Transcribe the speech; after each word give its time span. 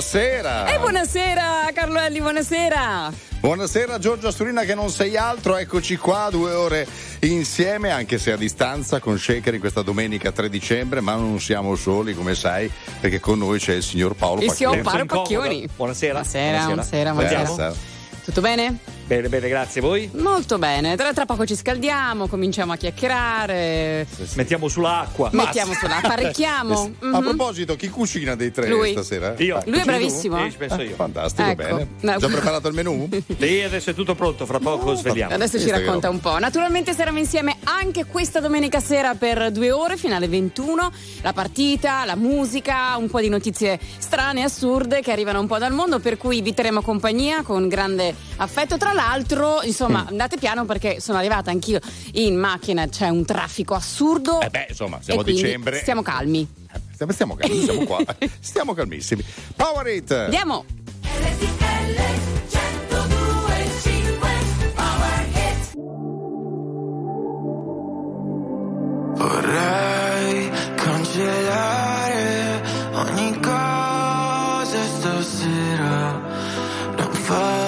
buonasera. 0.00 0.66
E 0.74 0.78
buonasera 0.78 1.70
Carlo 1.72 1.98
Elli, 1.98 2.20
buonasera. 2.20 3.10
Buonasera 3.40 3.98
Giorgio 3.98 4.28
Asturina 4.28 4.64
che 4.64 4.74
non 4.74 4.90
sei 4.90 5.16
altro, 5.16 5.56
eccoci 5.56 5.96
qua 5.96 6.28
due 6.30 6.52
ore 6.52 6.86
insieme 7.20 7.90
anche 7.90 8.18
se 8.18 8.32
a 8.32 8.36
distanza 8.36 8.98
con 9.00 9.18
Shaker 9.18 9.54
in 9.54 9.60
questa 9.60 9.80
domenica 9.80 10.32
3 10.32 10.50
dicembre 10.50 11.00
ma 11.00 11.14
non 11.14 11.40
siamo 11.40 11.76
soli 11.76 12.14
come 12.14 12.34
sai 12.34 12.70
perché 13.00 13.20
con 13.20 13.38
noi 13.38 13.58
c'è 13.58 13.72
il 13.74 13.82
signor 13.82 14.14
Paolo 14.14 14.42
Il 14.42 14.48
Pacchioni. 14.48 14.76
signor 14.76 14.90
Paolo 14.90 15.06
Pacchioni. 15.06 15.66
Buonasera. 15.74 16.12
Buonasera, 16.12 16.64
buonasera, 16.64 17.12
Buonasera. 17.12 17.42
buonasera. 17.42 17.74
Tutto 18.22 18.40
bene? 18.42 18.78
Bene, 19.06 19.28
bene, 19.28 19.48
grazie. 19.48 19.80
Voi? 19.80 20.10
Molto 20.14 20.58
bene. 20.58 20.96
Tra, 20.96 21.12
tra 21.12 21.26
poco 21.26 21.46
ci 21.46 21.54
scaldiamo, 21.54 22.26
cominciamo 22.26 22.72
a 22.72 22.76
chiacchierare. 22.76 24.04
Mettiamo 24.34 24.66
sull'acqua. 24.66 25.30
Mettiamo 25.32 25.74
sulla, 25.74 25.98
apparecchiamo. 25.98 26.94
A 27.12 27.20
Mhm. 27.20 27.22
proposito, 27.22 27.76
chi 27.76 27.88
cucina 27.88 28.34
dei 28.34 28.50
tre 28.50 28.66
Lui. 28.68 28.90
stasera? 28.90 29.34
Io. 29.38 29.62
Lui 29.66 29.78
è 29.78 29.84
bravissimo. 29.84 30.42
Sì, 30.44 30.50
ci 30.50 30.56
penso 30.56 30.82
io. 30.82 30.96
Fantastico, 30.96 31.48
Ecco. 31.48 31.62
bene. 31.62 31.88
No. 32.00 32.16
Già 32.16 32.26
preparato 32.26 32.66
il 32.66 32.74
menù? 32.74 33.08
Lì 33.38 33.62
adesso 33.62 33.90
è 33.90 33.94
tutto 33.94 34.16
pronto, 34.16 34.44
fra 34.44 34.58
poco 34.58 34.94
svegliamo. 34.96 35.34
Adesso 35.34 35.60
ci 35.60 35.70
racconta 35.70 36.10
un 36.10 36.18
po'. 36.18 36.38
Naturalmente 36.40 36.92
saremo 36.92 37.18
insieme 37.20 37.58
anche 37.62 38.06
questa 38.06 38.40
domenica 38.40 38.80
sera 38.80 39.14
per 39.14 39.52
due 39.52 39.70
ore, 39.70 39.96
finale 39.96 40.26
21. 40.26 40.90
La 41.22 41.32
partita, 41.32 42.04
la 42.04 42.16
musica, 42.16 42.96
un 42.96 43.08
po' 43.08 43.20
di 43.20 43.28
notizie 43.28 43.78
strane 43.98 44.42
assurde 44.42 45.00
che 45.00 45.12
arrivano 45.12 45.38
un 45.38 45.46
po' 45.46 45.58
dal 45.58 45.72
mondo, 45.72 46.00
per 46.00 46.16
cui 46.16 46.40
vi 46.42 46.52
terremo 46.54 46.82
compagnia 46.82 47.42
con 47.42 47.68
grande 47.68 48.12
affetto. 48.38 48.76
Tra 48.76 48.94
l'altro, 48.96 49.62
insomma, 49.62 50.02
Mm. 50.02 50.08
andate 50.08 50.36
piano 50.38 50.64
perché 50.64 51.00
sono 51.00 51.18
arrivata 51.18 51.50
anch'io 51.52 51.78
in 52.14 52.36
macchina, 52.36 52.88
c'è 52.88 53.08
un 53.08 53.24
traffico 53.24 53.74
assurdo. 53.74 54.40
Eh 54.40 54.50
beh, 54.50 54.66
insomma, 54.70 54.98
siamo 55.00 55.20
a 55.20 55.24
dicembre. 55.24 55.78
Stiamo 55.78 56.02
calmi. 56.02 56.46
Stiamo, 56.92 57.12
stiamo 57.12 57.34
calmi, 57.36 57.62
siamo 57.62 57.84
qua. 57.84 57.98
Stiamo 58.40 58.72
calmissimi. 58.74 59.22
Power 59.54 59.86
It! 59.86 60.10
Andiamo! 60.10 60.64
Vorrei 69.16 70.50
cancellare 70.74 72.60
ogni 72.92 73.40
cosa 73.40 74.82
stasera, 74.98 76.20
non 76.96 77.12
farmi 77.12 77.65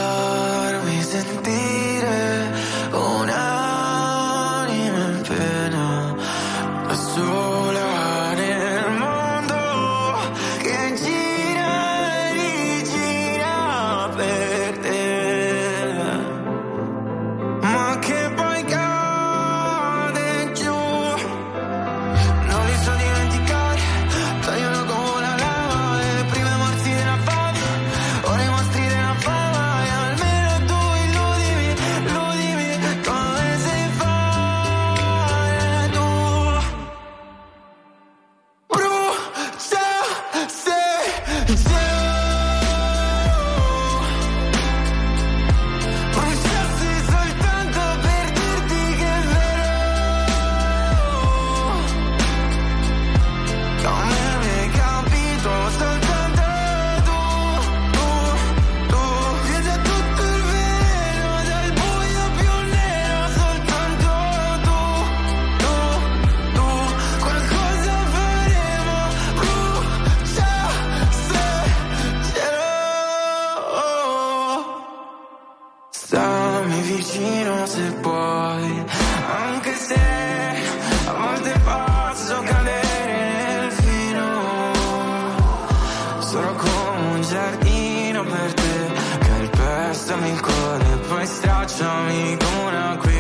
stracciami 92.49 92.99
come 92.99 93.13
un 93.13 93.18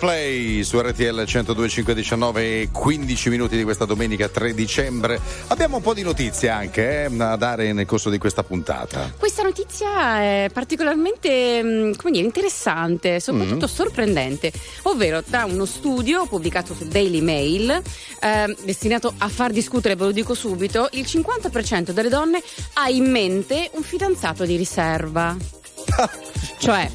I 0.00 0.02
Coplay 0.02 0.64
su 0.64 0.80
RTL 0.80 1.24
102519 1.24 2.60
e 2.62 2.68
15 2.72 3.28
minuti 3.28 3.56
di 3.58 3.64
questa 3.64 3.84
domenica 3.84 4.28
3 4.28 4.54
dicembre. 4.54 5.20
Abbiamo 5.48 5.76
un 5.76 5.82
po' 5.82 5.92
di 5.92 6.00
notizie 6.00 6.48
anche 6.48 7.04
eh, 7.04 7.10
da 7.10 7.36
dare 7.36 7.74
nel 7.74 7.84
corso 7.84 8.08
di 8.08 8.16
questa 8.16 8.42
puntata. 8.42 9.12
Questa 9.18 9.42
notizia 9.42 10.22
è 10.22 10.48
particolarmente 10.50 11.92
come 11.96 12.12
dire, 12.12 12.24
interessante, 12.24 13.20
soprattutto 13.20 13.66
sorprendente, 13.66 14.50
ovvero 14.84 15.22
da 15.26 15.44
uno 15.44 15.66
studio 15.66 16.24
pubblicato 16.24 16.72
su 16.72 16.88
Daily 16.88 17.20
Mail, 17.20 17.82
ehm, 18.22 18.56
destinato 18.64 19.12
a 19.18 19.28
far 19.28 19.52
discutere, 19.52 19.96
ve 19.96 20.04
lo 20.04 20.12
dico 20.12 20.32
subito, 20.32 20.88
il 20.92 21.04
50% 21.04 21.90
delle 21.90 22.08
donne 22.08 22.42
ha 22.74 22.88
in 22.88 23.10
mente 23.10 23.68
un 23.74 23.82
fidanzato 23.82 24.46
di 24.46 24.56
riserva. 24.56 25.59
Cioè, 26.60 26.90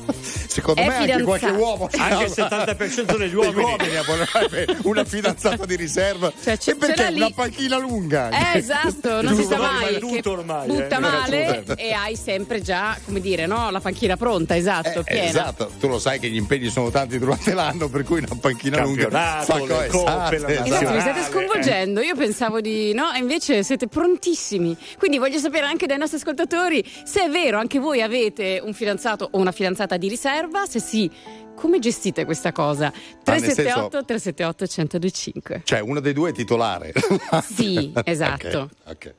Secondo 0.48 0.82
me 0.82 0.88
anche 0.88 1.02
fidanzato. 1.02 1.26
qualche 1.26 1.50
uomo 1.50 1.90
Anche 1.98 2.24
il 2.26 2.32
70% 2.36 3.18
degli 3.18 3.34
uomini. 3.34 3.96
ha 3.98 4.04
vorrebbe 4.04 4.78
una 4.84 5.04
fidanzata 5.06 5.66
di 5.66 5.76
riserva. 5.76 6.32
Cioè, 6.42 6.56
ce- 6.58 6.72
e 6.72 6.76
perché 6.76 7.08
una 7.16 7.32
panchina 7.34 7.78
lunga? 7.80 8.30
Eh, 8.54 8.58
esatto, 8.60 9.22
non 9.24 9.36
si 9.36 9.44
sa 9.44 9.58
mai. 9.58 9.82
ma 9.82 9.88
è 9.88 9.98
tutto 10.00 10.22
che 10.22 10.30
ormai, 10.30 10.68
butta 10.68 10.98
eh. 10.98 11.00
male 11.00 11.38
Certo. 11.46 11.78
e 11.78 11.92
hai 11.94 12.16
sempre 12.16 12.62
già, 12.62 12.96
come 13.06 13.20
dire, 13.22 13.48
no? 13.48 13.72
La 13.72 13.80
panchina 13.80 14.16
pronta, 14.18 14.56
esatto, 14.56 15.00
Eh, 15.00 15.04
piena. 15.04 15.24
esatto, 15.30 15.72
tu 15.80 15.88
lo 15.88 15.98
sai 15.98 16.20
che 16.20 16.30
gli 16.30 16.36
impegni 16.38 16.70
sono 16.70 16.92
tanti 16.92 17.18
durante 17.18 17.54
l'anno, 17.54 17.90
per 17.90 18.04
cui 18.04 18.20
una 18.20 18.38
panchina 18.40 18.82
lunga 18.84 19.10
fa 19.44 19.58
le 19.60 19.88
co- 19.88 20.04
coppe, 20.04 20.38
la 20.38 20.48
esatto, 20.50 20.64
Esatto, 20.76 20.92
mi 20.94 21.00
state 21.02 21.24
sconvolgendo. 21.32 22.02
Io 22.02 22.16
pensavo 22.16 22.62
di 22.62 22.94
no, 22.94 23.12
e 23.14 23.18
invece 23.18 23.64
siete 23.64 23.88
prontissimi. 23.88 24.78
Quindi 25.00 25.18
voglio 25.18 25.40
sapere 25.40 25.66
anche 25.66 25.88
dai 25.88 25.98
nostri 25.98 26.18
ascoltatori 26.18 26.84
se 27.04 27.24
è 27.24 27.30
vero, 27.30 27.58
anche 27.58 27.80
voi 27.80 28.02
avete 28.04 28.62
un 28.64 28.68
fidanzato 28.68 28.84
o 29.32 29.40
una 29.40 29.52
fidanzata 29.52 29.98
di 29.98 30.08
riserva. 30.08 30.66
Se 30.66 30.80
sì, 30.80 31.10
come 31.56 31.80
gestite 31.80 32.26
questa 32.26 32.52
cosa? 32.52 32.92
Ma 33.26 33.34
nel 33.34 33.42
378 33.42 34.06
378 34.06 34.66
1025. 34.66 35.62
Cioè, 35.64 35.80
uno 35.80 36.00
dei 36.00 36.14
due 36.14 36.30
è 36.30 36.34
titolare. 36.34 36.94
Sì, 37.44 37.92
esatto. 38.04 38.70
Ok, 38.86 38.92
ok. 38.92 39.14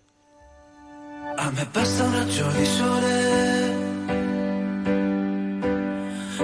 A 1.39 1.51
me 1.51 1.69
basta 1.71 2.05
un 2.05 2.13
raggio 2.15 2.49
di 2.49 2.65
sole 2.65 3.75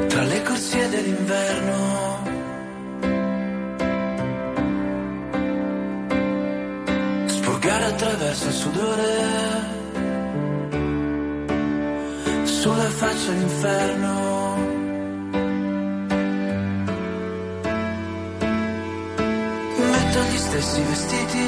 tra 0.09 0.23
le 0.23 0.43
corsie 0.43 0.89
dell'inverno. 0.89 2.21
Spurgare 7.27 7.85
attraverso 7.85 8.49
il 8.49 8.55
sudore 8.55 9.72
sulla 12.63 12.91
faccia 12.91 13.33
l'inferno. 13.33 14.11
Metto 19.91 20.23
gli 20.31 20.37
stessi 20.37 20.81
vestiti 20.83 21.47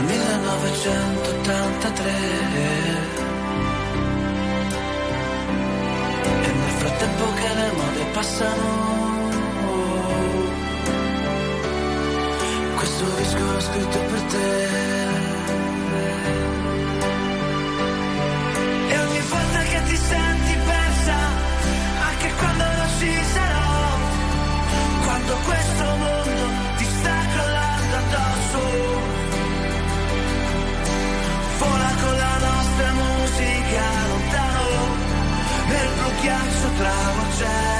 1983 0.00 2.12
e 6.42 6.52
nel 6.58 6.72
frattempo 6.80 7.24
che 7.34 7.48
le 7.54 7.70
mode 7.76 8.04
passano 8.14 8.68
questo 12.74 13.04
disco 13.16 13.44
l'ho 13.44 13.60
scritto 13.60 13.98
per 13.98 14.22
te 14.22 15.17
questo 25.48 25.86
ti 26.76 26.84
sta 26.84 27.16
crollando 27.32 27.96
addosso. 28.02 28.60
Vola 31.58 31.92
con 32.02 32.14
la 32.24 32.36
nostra 32.48 32.88
musica 33.02 33.84
lontano 34.10 34.82
nel 35.70 35.88
blu 35.96 36.10
ghiaccio 36.20 36.68
travolgente 36.76 37.77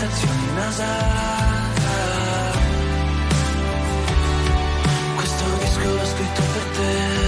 stazioni 0.00 0.52
NASA. 0.54 0.86
Questo 5.16 5.44
disco 5.58 5.94
l'ho 5.94 6.06
scritto 6.06 6.42
per 6.52 6.64
te 6.76 7.19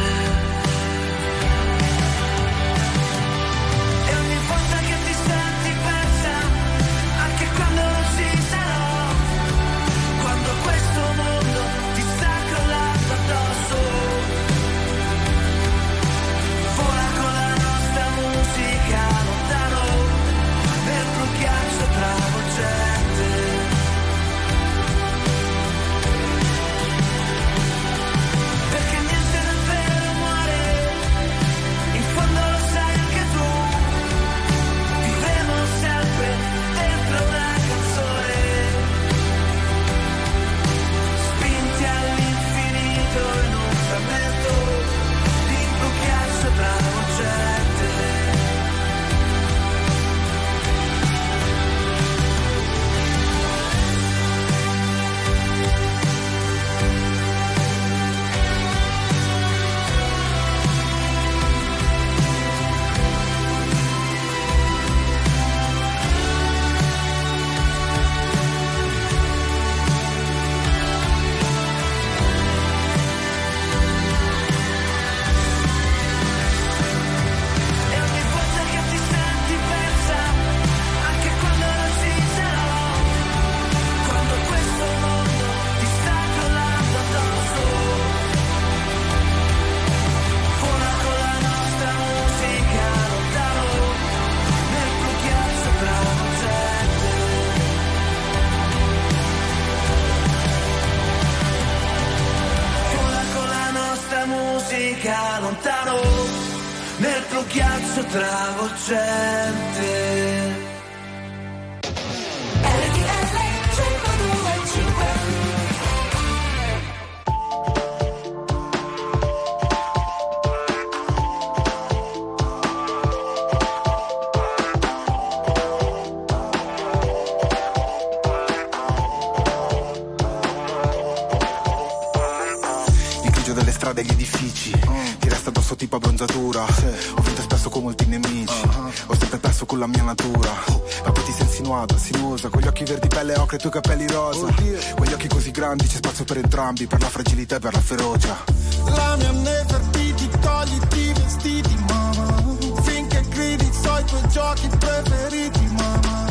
occhi 142.92 143.00
verdi 143.00 143.08
pelle 143.08 143.34
ocre 143.38 143.56
e 143.56 143.58
i 143.58 143.60
tuoi 143.60 143.72
capelli 143.72 144.06
rosa 144.06 144.46
Quegli 144.94 145.12
occhi 145.12 145.28
così 145.28 145.50
grandi 145.50 145.86
c'è 145.86 145.96
spazio 145.96 146.24
per 146.24 146.38
entrambi 146.38 146.86
Per 146.86 147.00
la 147.00 147.08
fragilità 147.08 147.56
e 147.56 147.58
per 147.58 147.72
la 147.72 147.80
ferocia 147.80 148.44
La 148.86 149.16
mia 149.16 149.30
Nefertiti, 149.30 150.28
togliti 150.40 151.00
i 151.00 151.12
vestiti, 151.12 151.74
mamma. 151.88 152.56
Finché 152.82 153.22
gridi, 153.28 153.70
so 153.72 153.98
i 153.98 154.04
tuoi 154.04 154.28
giochi 154.28 154.68
preferiti, 154.78 155.66
mamma. 155.76 156.26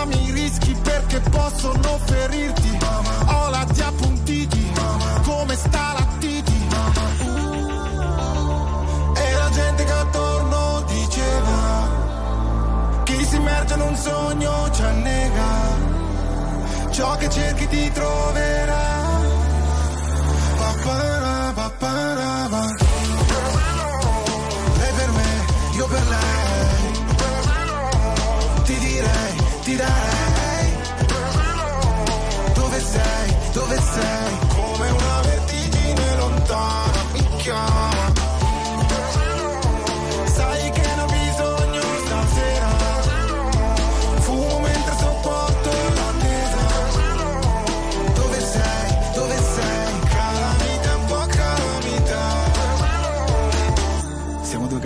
Ami 0.00 0.26
i 0.26 0.30
rischi 0.32 0.74
perché 0.82 1.20
possono 1.20 1.98
ferirti, 2.04 2.78
mamma. 2.80 3.44
Ho 3.46 3.50
lati 3.50 3.80
appuntiti, 3.80 4.70
mamma. 4.74 5.20
Come 5.22 5.56
sta 5.56 5.94
la 5.98 6.06
titi, 6.18 6.66
mamma. 6.70 7.08
E 9.16 9.32
la 9.32 9.50
gente 9.50 9.84
che 9.84 9.92
attorno 9.92 10.84
diceva: 10.86 11.88
Chi 13.04 13.24
si 13.24 13.36
immerge 13.36 13.74
in 13.74 13.80
un 13.80 13.96
sogno 13.96 14.70
ci 14.72 14.82
annega. 14.82 15.83
Ciò 16.94 17.16
che 17.16 17.28
cerchi 17.28 17.66
ti 17.66 17.90
troverà. 17.90 18.82
Papara, 20.56 21.52
papara, 21.52 22.46
pa. 22.48 22.74
Lei 24.78 24.92
per 24.92 25.10
me, 25.10 25.44
io 25.74 25.86
per 25.88 26.06
lei. 26.06 27.02
Ti 28.62 28.78
direi, 28.78 29.36
ti 29.64 29.74
darei. 29.74 30.72
Dove 32.54 32.80
sei, 32.80 33.36
dove 33.52 33.76
sei? 33.76 34.43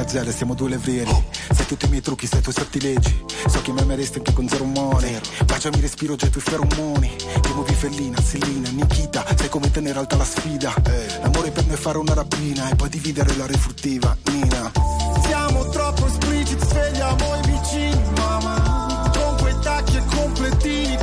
Gazzelle, 0.09 0.33
siamo 0.33 0.55
due 0.55 0.71
levrieri 0.71 1.11
Sai 1.53 1.67
tutti 1.67 1.85
i 1.85 1.89
miei 1.91 2.01
trucchi, 2.01 2.27
sai 2.27 2.39
i 2.39 2.43
tuoi 2.43 2.55
sortilegi 2.55 3.25
So 3.47 3.61
che 3.61 3.73
mi 3.73 3.81
ameresti 3.81 4.17
anche 4.17 4.33
con 4.33 4.49
zero 4.49 4.65
umore. 4.65 5.21
Baciami 5.45 5.81
respiro 5.81 6.17
già 6.17 6.27
i 6.27 6.31
tuoi 6.31 6.43
feromoni. 6.43 7.15
Ti 7.41 7.53
muovi 7.53 7.75
fellina, 7.75 8.19
Selina, 8.21 8.71
Nikita 8.71 9.25
Sai 9.37 9.51
come 9.51 9.71
tenere 9.71 9.99
alta 9.99 10.17
la 10.17 10.25
sfida. 10.25 10.73
L'amore 11.21 11.51
per 11.51 11.67
me 11.67 11.75
è 11.75 11.77
fare 11.77 11.99
una 11.99 12.15
rapina 12.15 12.71
E 12.71 12.75
poi 12.75 12.89
dividere 12.89 13.37
la 13.37 13.47
refruttiva, 13.47 14.17
Nina. 14.31 14.73
Siamo 15.27 15.69
troppo 15.69 16.07
espliciti, 16.07 16.65
svegliamo 16.67 17.35
i 17.37 17.47
vicini, 17.47 18.03
mamma. 18.17 19.11
Con 19.13 19.37
quei 19.41 19.59
tacchi 19.61 19.97
e 19.97 20.03
completini 20.07 20.97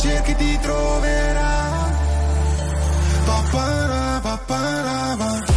cerchi 0.00 0.34
ti 0.34 0.58
troverà. 0.62 1.52
Papara, 3.26 4.20
papara, 4.22 5.16
pa. 5.18 5.49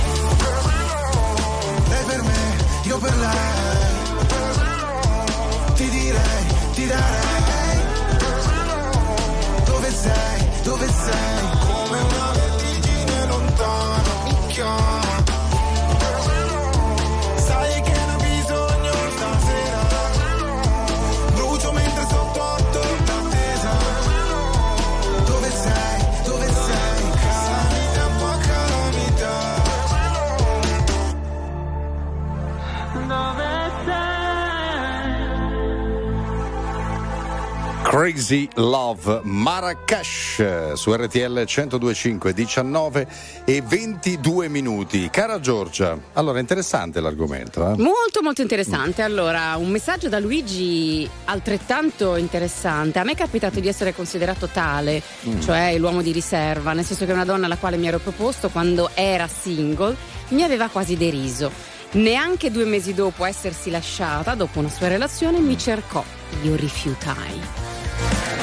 Crazy 38.04 38.50
Love 38.56 39.22
Marrakesh 39.24 40.74
su 40.74 40.94
RTL 40.94 41.46
1025 41.48 42.34
19 42.34 43.08
e 43.46 43.62
22 43.62 44.50
minuti. 44.50 45.10
Cara 45.10 45.40
Giorgia, 45.40 45.98
allora 46.12 46.42
interessante 46.42 47.00
l'argomento. 47.00 47.62
Eh? 47.62 47.78
Molto 47.78 48.22
molto 48.22 48.42
interessante. 48.42 49.04
Allora, 49.04 49.56
un 49.56 49.70
messaggio 49.70 50.10
da 50.10 50.20
Luigi 50.20 51.10
altrettanto 51.24 52.18
interessante. 52.18 53.00
A 53.00 53.06
me 53.06 53.14
è 53.14 53.16
capitato 53.16 53.62
di 53.62 53.70
essere 53.70 53.96
considerato 53.96 54.48
tale, 54.48 55.02
cioè 55.40 55.78
l'uomo 55.78 56.02
di 56.02 56.12
riserva, 56.12 56.74
nel 56.74 56.84
senso 56.84 57.06
che 57.06 57.14
una 57.14 57.24
donna 57.24 57.46
alla 57.46 57.56
quale 57.56 57.78
mi 57.78 57.88
ero 57.88 58.00
proposto 58.00 58.50
quando 58.50 58.90
era 58.96 59.30
single 59.30 59.96
mi 60.32 60.44
aveva 60.44 60.68
quasi 60.68 60.98
deriso. 60.98 61.50
Neanche 61.92 62.52
due 62.52 62.66
mesi 62.66 62.94
dopo 62.94 63.24
essersi 63.24 63.70
lasciata, 63.70 64.36
dopo 64.36 64.60
una 64.60 64.70
sua 64.70 64.90
relazione, 64.90 65.40
mi 65.40 65.58
cercò. 65.58 66.04
Io 66.42 66.54
rifiutai. 66.58 67.73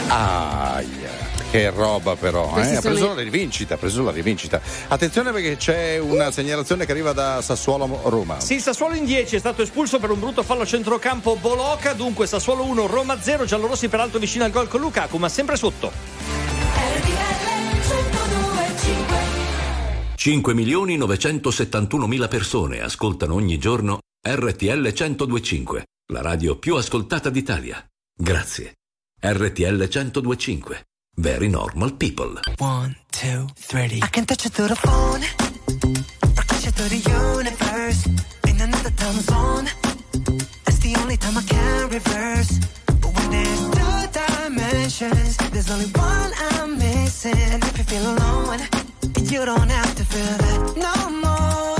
Aia, 0.09 1.11
che 1.51 1.71
roba 1.71 2.17
però, 2.17 2.57
eh? 2.59 2.77
ha 2.77 2.81
preso 2.81 3.15
la 3.15 3.23
rivincita, 3.23 3.75
ha 3.75 3.77
preso 3.77 4.03
la 4.03 4.11
rivincita. 4.11 4.61
Attenzione 4.89 5.33
perché 5.33 5.57
c'è 5.57 5.99
una 5.99 6.31
segnalazione 6.31 6.85
che 6.85 6.93
arriva 6.93 7.13
da 7.13 7.41
Sassuolo 7.43 8.01
Roma. 8.05 8.41
Sì, 8.41 8.61
Sassuolo 8.61 8.95
in 8.95 9.05
10 9.05 9.37
è 9.37 9.39
stato 9.39 9.63
espulso 9.63 9.99
per 9.99 10.11
un 10.11 10.19
brutto 10.19 10.43
fallo 10.43 10.63
a 10.63 10.67
centrocampo 10.67 11.37
Boloca, 11.37 11.93
dunque 11.93 12.27
Sassuolo 12.27 12.65
1, 12.65 12.87
Roma 12.87 13.21
0, 13.21 13.45
giallorossi 13.45 13.89
peraltro 13.89 14.19
vicino 14.19 14.45
al 14.45 14.51
gol 14.51 14.69
con 14.69 14.81
Lukaku, 14.81 15.17
ma 15.17 15.29
sempre 15.29 15.57
sotto. 15.57 15.93
5 20.21 20.53
milioni 20.53 20.99
971 20.99 22.07
mila 22.07 22.29
persone 22.29 22.83
ascoltano 22.83 23.33
ogni 23.33 23.57
giorno 23.57 24.01
RTL 24.23 24.93
1025, 24.95 25.85
la 26.13 26.21
radio 26.21 26.59
più 26.59 26.75
ascoltata 26.75 27.31
d'Italia. 27.31 27.83
Grazie. 28.15 28.80
RTL 29.23 29.79
1025. 29.79 30.85
Very 31.19 31.49
normal 31.49 31.91
people. 31.91 32.37
One, 32.59 32.97
two, 33.13 33.47
three. 33.57 34.01
I 34.03 34.07
can 34.07 34.25
touch 34.25 34.47
it 34.47 34.53
through 34.53 34.69
the 34.69 34.77
phone. 34.77 35.23
Or 36.39 36.43
touch 36.45 36.67
it 36.67 36.73
through 36.75 36.89
the 36.89 37.03
universe. 37.37 38.07
In 38.49 38.61
another 38.61 38.91
time 38.91 39.21
zone. 39.21 39.69
That's 40.65 40.79
the 40.79 40.97
only 41.01 41.19
time 41.19 41.37
I 41.37 41.43
can 41.43 41.89
reverse. 41.91 42.61
But 42.87 43.15
when 43.15 43.31
there's 43.31 43.61
two 43.77 44.21
dimensions, 44.21 45.37
there's 45.53 45.71
only 45.71 45.87
one 45.87 46.33
I'm 46.53 46.79
missing. 46.79 47.37
And 47.37 47.63
if 47.63 47.77
you 47.77 47.85
feel 47.85 48.07
alone, 48.15 48.61
you 49.29 49.45
don't 49.45 49.71
have 49.71 49.95
to 49.97 50.05
feel 50.05 50.39
that 50.39 50.77
no 50.77 51.11
more. 51.11 51.80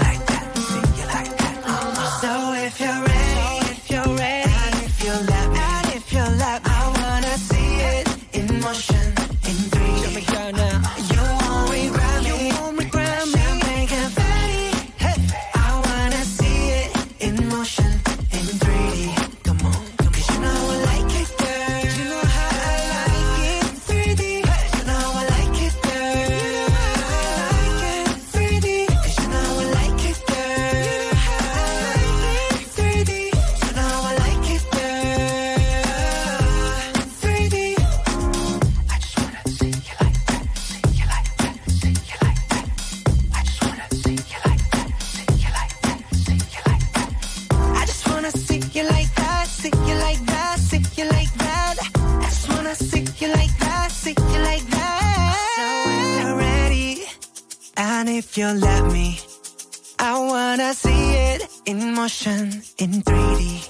motion, 62.01 62.63
in 62.79 63.03
3D. 63.03 63.69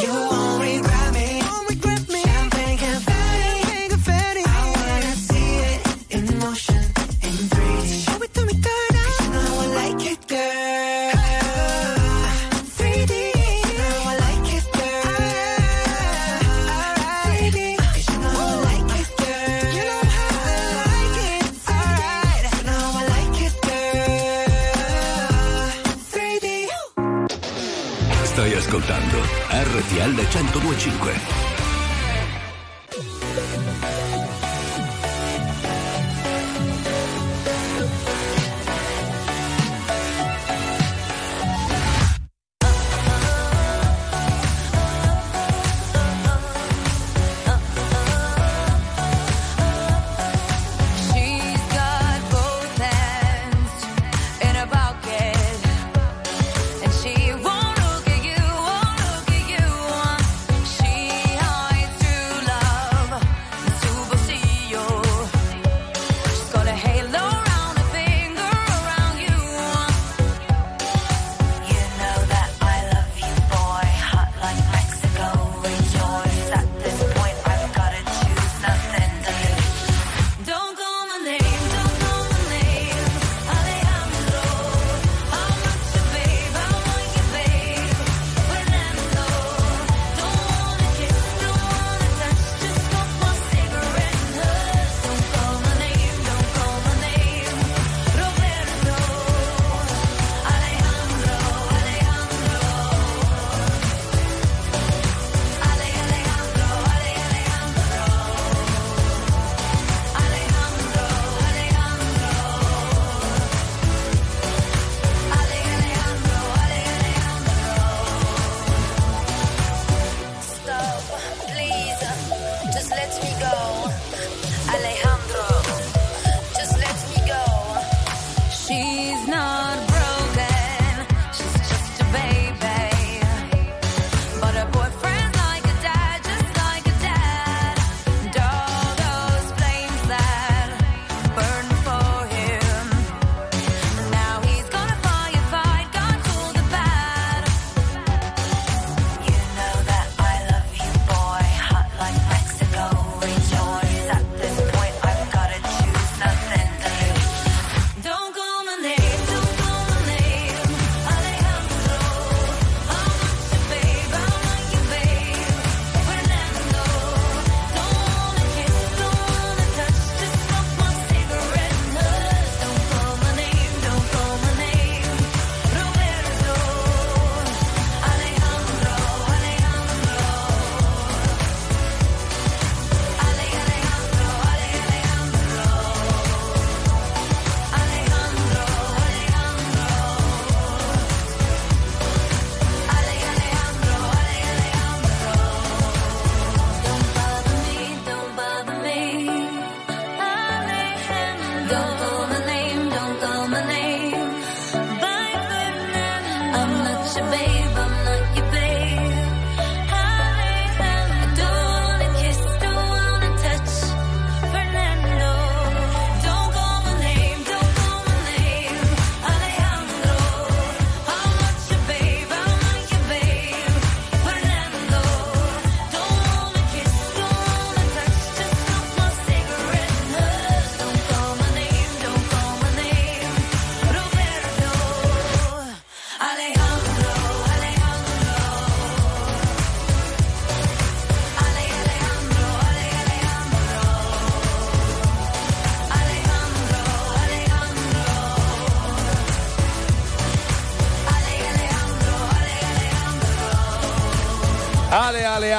You 0.00 0.12
won't 0.12 0.57
RTL 29.88 30.12
1025. 30.12 31.37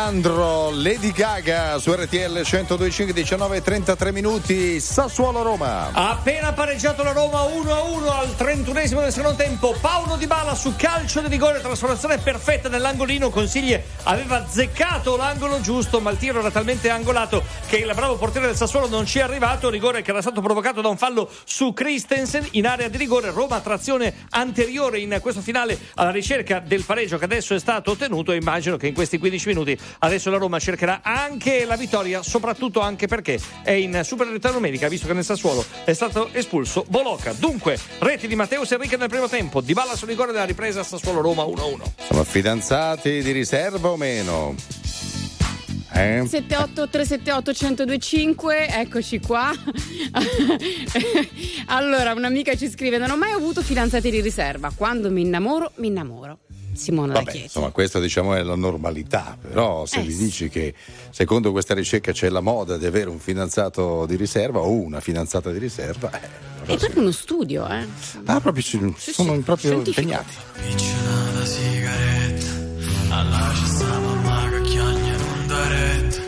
Ale 0.10 0.18
Aleandro, 0.18 0.72
Lady 0.72 1.12
Gaga 1.12 1.78
su 1.78 1.94
RTL 1.94 2.40
102.5 2.40 3.12
19 3.12 3.62
33 3.62 4.12
minuti, 4.12 4.80
Sassuolo 4.80 5.44
Roma. 5.44 5.92
Appena 5.92 6.52
pareggiato 6.52 7.04
la 7.04 7.12
Roma 7.12 7.44
1-1 7.44 8.08
al 8.08 8.36
31esimo 8.36 9.02
del 9.02 9.12
secondo 9.12 9.38
tempo. 9.38 9.76
Paolo 9.80 10.16
Di 10.16 10.26
Bala 10.26 10.56
su 10.56 10.76
calcio 10.76 11.22
di 11.22 11.28
rigore, 11.28 11.62
trasformazione 11.62 12.18
perfetta 12.18 12.70
nell'angolino. 12.70 13.30
Consiglie 13.30 13.89
aveva 14.10 14.38
azzeccato 14.38 15.16
l'angolo 15.16 15.62
giusto, 15.62 16.00
ma 16.00 16.10
il 16.10 16.18
tiro 16.18 16.40
era 16.40 16.50
talmente 16.50 16.90
angolato 16.90 17.44
che 17.68 17.78
il 17.78 17.92
bravo 17.94 18.16
portiere 18.16 18.48
del 18.48 18.56
Sassuolo 18.56 18.88
non 18.88 19.06
ci 19.06 19.20
è 19.20 19.22
arrivato. 19.22 19.70
Rigore 19.70 20.02
che 20.02 20.10
era 20.10 20.22
stato 20.22 20.42
provocato 20.42 20.82
da 20.82 20.88
un 20.88 20.98
fallo 20.98 21.30
su 21.44 21.74
Christensen 21.74 22.48
in 22.52 22.66
area 22.66 22.88
di 22.88 22.98
rigore. 22.98 23.30
Roma 23.30 23.60
trazione 23.60 24.26
anteriore 24.32 25.00
in 25.00 25.16
questo 25.22 25.42
finale 25.42 25.78
alla 25.96 26.10
ricerca 26.10 26.60
del 26.60 26.84
pareggio 26.84 27.18
che 27.20 27.26
adesso 27.26 27.54
è 27.54 27.60
stato 27.60 27.92
ottenuto. 27.92 28.32
E 28.32 28.38
immagino 28.38 28.78
che 28.78 28.88
in 28.88 28.96
questi 28.96 29.20
15 29.20 29.48
minuti 29.48 29.78
adesso 30.00 30.32
la 30.32 30.38
Roma 30.38 30.58
cercherà 30.58 31.02
anche 31.04 31.66
la 31.66 31.76
vittoria, 31.76 32.24
soprattutto 32.24 32.80
anio 32.80 32.98
perché 33.08 33.40
è 33.62 33.72
in 33.72 34.02
superiorità 34.04 34.50
numerica, 34.50 34.88
visto 34.88 35.06
che 35.06 35.14
nel 35.14 35.24
Sassuolo 35.24 35.64
è 35.84 35.94
stato 35.94 36.30
espulso 36.34 36.84
Bolocca. 36.88 37.34
Dunque, 37.34 37.78
reti 38.00 38.28
di 38.28 38.36
Matteo 38.36 38.64
Enrique 38.68 38.98
nel 38.98 39.10
primo 39.10 39.28
tempo, 39.28 39.62
Di 39.62 39.74
Balla 39.74 39.96
sul 39.96 40.08
rigore 40.08 40.32
della 40.32 40.46
ripresa 40.46 40.82
Sassuolo 40.84 41.22
Roma 41.22 41.44
1-1. 41.44 41.82
Sono 42.08 42.24
fidanzati 42.24 43.22
di 43.22 43.32
riserva 43.32 43.98
meno? 44.00 44.56
Eh? 45.92 46.24
78 46.26 46.88
378 46.90 47.52
1025, 47.52 48.68
eccoci 48.70 49.20
qua. 49.20 49.52
allora, 51.68 52.14
un'amica 52.14 52.56
ci 52.56 52.70
scrive: 52.70 52.98
Non 52.98 53.10
ho 53.12 53.18
mai 53.18 53.32
avuto 53.34 53.62
fidanzati 53.62 54.10
di 54.10 54.22
riserva. 54.22 54.72
Quando 54.74 55.12
mi 55.12 55.22
innamoro, 55.22 55.72
mi 55.76 55.88
innamoro. 55.88 56.40
Simona 56.74 57.12
da 57.14 57.24
Vabbè, 57.24 57.36
insomma, 57.38 57.72
questa 57.72 58.00
diciamo 58.00 58.36
è 58.36 58.44
la 58.44 58.56
normalità, 58.56 59.38
però 59.42 59.86
se 59.86 60.00
Eh, 60.00 60.04
gli 60.04 60.12
sì. 60.14 60.24
dici 60.24 60.50
che 60.50 60.74
secondo 61.10 61.52
questa 61.52 61.74
ricerca 61.74 62.14
c'è 62.14 62.30
la 62.30 62.40
moda 62.40 62.78
di 62.78 62.86
avere 62.86 63.10
un 63.10 63.20
fidanzato 63.20 64.06
di 64.06 64.16
riserva 64.16 64.60
o 64.60 64.72
una 64.72 65.02
fidanzata 65.02 65.52
di 65.52 65.58
riserva, 65.58 66.10
eh, 66.14 66.72
È 66.74 66.78
proprio 66.78 67.02
uno 67.02 67.12
studio, 67.12 67.68
eh. 67.68 67.86
ah, 68.26 68.40
proprio 68.40 68.64
ci- 68.64 68.94
sono 68.98 69.38
proprio 69.40 69.72
scientifico. 69.72 70.00
impegnati. 70.00 70.34
Sigaretta 70.70 71.38
Alla 71.38 71.46
ci 71.46 72.29
sta 73.68 74.00
mamma 74.00 74.50
che 74.50 74.62
chiagna 74.62 75.16
non 75.18 75.48
da 75.48 75.68
retta 75.68 76.22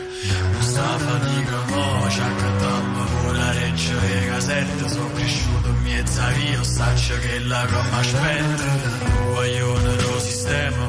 Non 0.52 0.62
sta 0.62 0.98
fatica 0.98 1.58
mo 1.68 2.10
Ci 2.10 2.20
accattammo 2.20 3.04
pure 3.04 3.52
reccio 3.54 4.00
e 4.00 4.26
casette 4.26 4.88
Sono 4.88 5.12
cresciuto 5.12 5.68
in 5.68 5.82
mezza 5.82 6.26
via 6.30 6.62
saccio 6.64 7.18
che 7.18 7.38
la 7.40 7.66
gomma 7.66 7.98
aspetta 7.98 9.00
guaglione 9.32 10.00
lo 10.00 10.20
sistema 10.20 10.88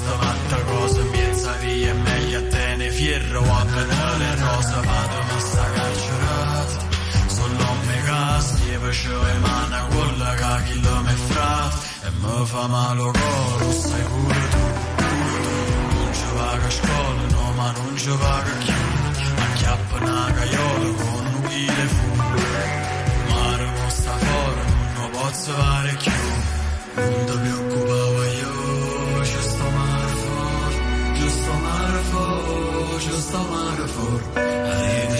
sta 0.00 0.18
fatta 0.18 0.56
cosa. 0.64 1.00
In 1.00 1.10
mezza 1.10 1.52
via 1.52 1.90
È 1.90 1.94
meglio 1.94 2.38
a 2.38 2.42
te 2.42 2.76
ne 2.76 2.90
fierro 2.90 3.40
O 3.40 3.54
a 3.54 3.64
vedere 3.64 4.36
rosa. 4.36 4.80
Vado 4.80 5.22
ma 5.28 5.38
sta 5.38 5.64
carcerata 5.74 6.88
Solo 7.26 7.74
me 7.86 8.02
casti 8.04 8.72
e 8.72 8.78
facevo 8.78 9.22
le 9.22 9.38
mani 9.38 9.94
con 9.94 10.18
la 10.18 10.34
cachilla 10.34 11.00
me 11.00 11.14
frat. 11.28 11.88
E 12.02 12.10
mi 12.10 12.46
fa 12.46 12.66
male 12.66 12.94
lo 12.96 13.12
coro, 13.12 13.68
tu, 13.70 13.88
pure 14.08 14.49
Non 16.40 16.48
vaga 16.48 16.66
a 16.66 16.70
scuola, 16.70 17.22
no 17.32 17.52
ma 17.52 17.70
non 17.72 17.96
ci 17.98 18.08
vaga 18.08 18.52
più 18.64 18.72
Acchiappa 19.36 19.96
una 19.96 20.32
caiola 20.32 20.90
con 21.02 21.26
un 21.34 21.42
chile 21.48 21.86
fu 21.94 22.06
Mare 23.28 23.64
mo 23.66 23.88
sta 23.90 24.12
fuori, 24.16 24.60
non 24.94 25.10
posso 25.10 25.52
fare 25.52 25.96
più. 26.02 26.12
Non 26.94 27.24
ti 27.26 27.38
preoccupare 27.40 28.28
io, 28.40 29.24
ci 29.24 29.40
sto 29.42 29.64
mare 29.70 30.12
fuori 30.22 30.76
Ci 31.16 31.28
sto 31.28 31.52
mare 31.52 31.98
fuori, 32.10 33.00
ci 33.00 33.20
sto 33.20 33.38
mare 33.50 33.86
fuori 33.86 35.19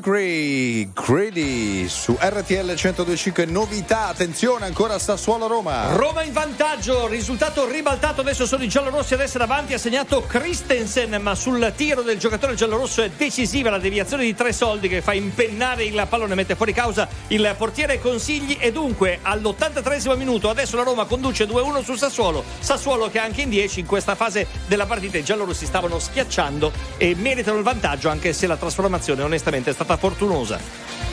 Gregory 0.00 0.90
Greedy 0.94 1.86
su 1.86 2.16
RTL 2.18 2.54
1025, 2.54 3.44
novità 3.44 4.06
attenzione 4.06 4.64
ancora 4.64 4.98
Sassuolo 4.98 5.46
Roma. 5.46 5.92
Roma 5.92 6.22
in 6.22 6.32
vantaggio 6.32 7.06
risultato 7.06 7.68
ribaltato 7.68 8.22
adesso 8.22 8.46
sono 8.46 8.62
i 8.64 8.68
giallorossi 8.68 9.12
ad 9.12 9.20
essere 9.20 9.44
avanti 9.44 9.74
ha 9.74 9.78
segnato 9.78 10.24
Christensen 10.26 11.20
ma 11.20 11.34
sul 11.34 11.72
tiro 11.76 12.00
del 12.00 12.18
giocatore 12.18 12.54
giallorosso 12.54 13.02
è 13.02 13.10
decisiva 13.10 13.68
la 13.68 13.78
deviazione 13.78 14.24
di 14.24 14.34
tre 14.34 14.54
soldi 14.54 14.88
che 14.88 15.02
fa 15.02 15.12
impennare 15.12 15.84
il 15.84 16.06
pallone 16.08 16.34
mette 16.34 16.56
fuori 16.56 16.72
causa 16.72 17.06
il 17.28 17.54
portiere 17.58 18.00
Consigli. 18.00 18.56
E 18.58 18.72
dunque 18.72 19.18
all'83 19.20 20.16
minuto 20.16 20.48
adesso 20.48 20.76
la 20.76 20.82
Roma 20.82 21.04
conduce 21.04 21.44
2-1 21.44 21.84
su 21.84 21.94
Sassuolo. 21.94 22.42
Sassuolo 22.58 23.10
che 23.10 23.18
anche 23.18 23.42
in 23.42 23.50
10 23.50 23.80
in 23.80 23.86
questa 23.86 24.14
fase 24.14 24.46
della 24.66 24.86
partita. 24.86 25.18
I 25.18 25.24
giallorossi 25.24 25.66
stavano 25.66 25.98
schiacciando 25.98 26.72
e 26.96 27.14
meritano 27.16 27.58
il 27.58 27.64
vantaggio 27.64 28.08
anche 28.08 28.32
se 28.32 28.46
la 28.46 28.56
trasformazione 28.56 29.22
onestamente 29.22 29.70
è 29.70 29.72
stata 29.74 29.89
tappa 29.90 29.96
fortunosa. 29.96 30.60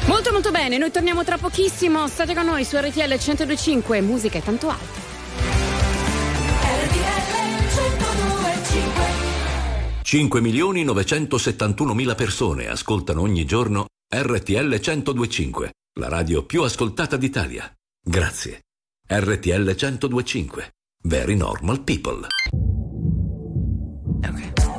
Molto 0.05 0.31
molto 0.31 0.51
bene, 0.51 0.77
noi 0.77 0.91
torniamo 0.91 1.23
tra 1.23 1.37
pochissimo, 1.37 2.07
state 2.07 2.35
con 2.35 2.45
noi 2.45 2.63
su 2.63 2.77
RTL 2.77 3.13
102.5, 3.13 4.03
musica 4.03 4.37
e 4.37 4.43
tanto 4.43 4.69
altro. 4.69 5.01
RTL 6.83 7.25
102.5 10.03 10.37
5.971.000 10.37 12.15
persone 12.15 12.67
ascoltano 12.67 13.21
ogni 13.21 13.45
giorno 13.45 13.87
RTL 14.13 14.73
102.5, 14.75 15.69
la 15.99 16.09
radio 16.09 16.45
più 16.45 16.61
ascoltata 16.61 17.17
d'Italia. 17.17 17.69
Grazie. 18.01 18.61
RTL 19.09 19.69
102.5, 19.69 20.67
Very 21.03 21.35
Normal 21.35 21.81
People. 21.81 22.27
Okay. 24.23 24.76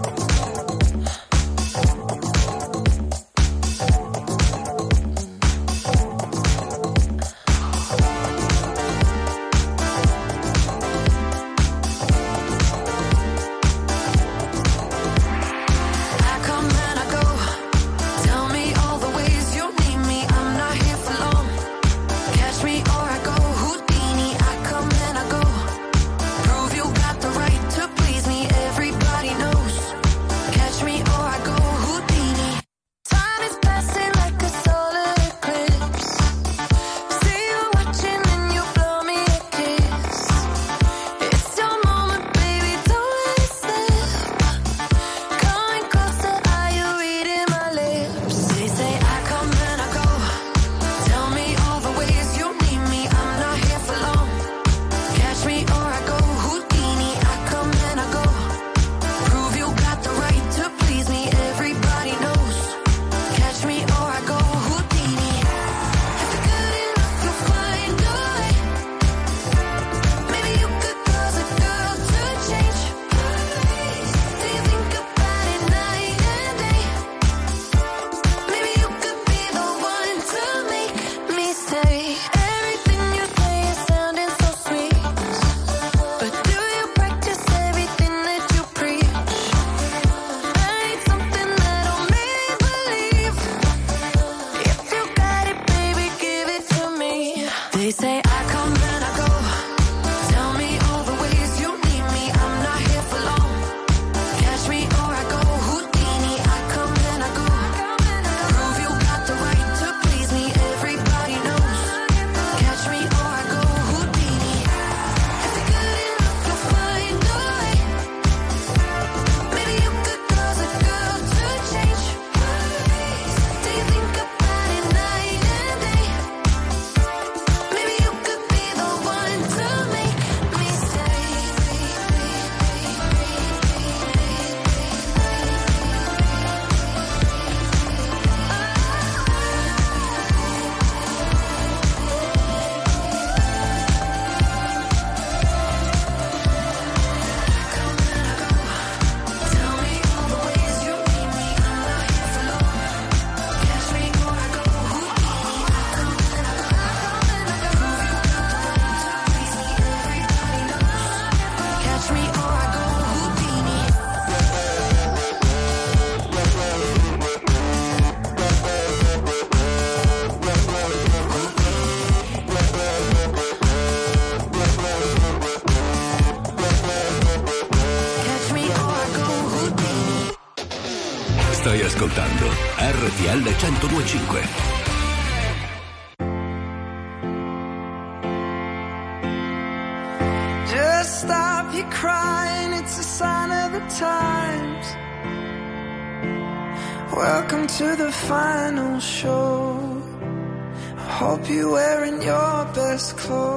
close. 203.12 203.47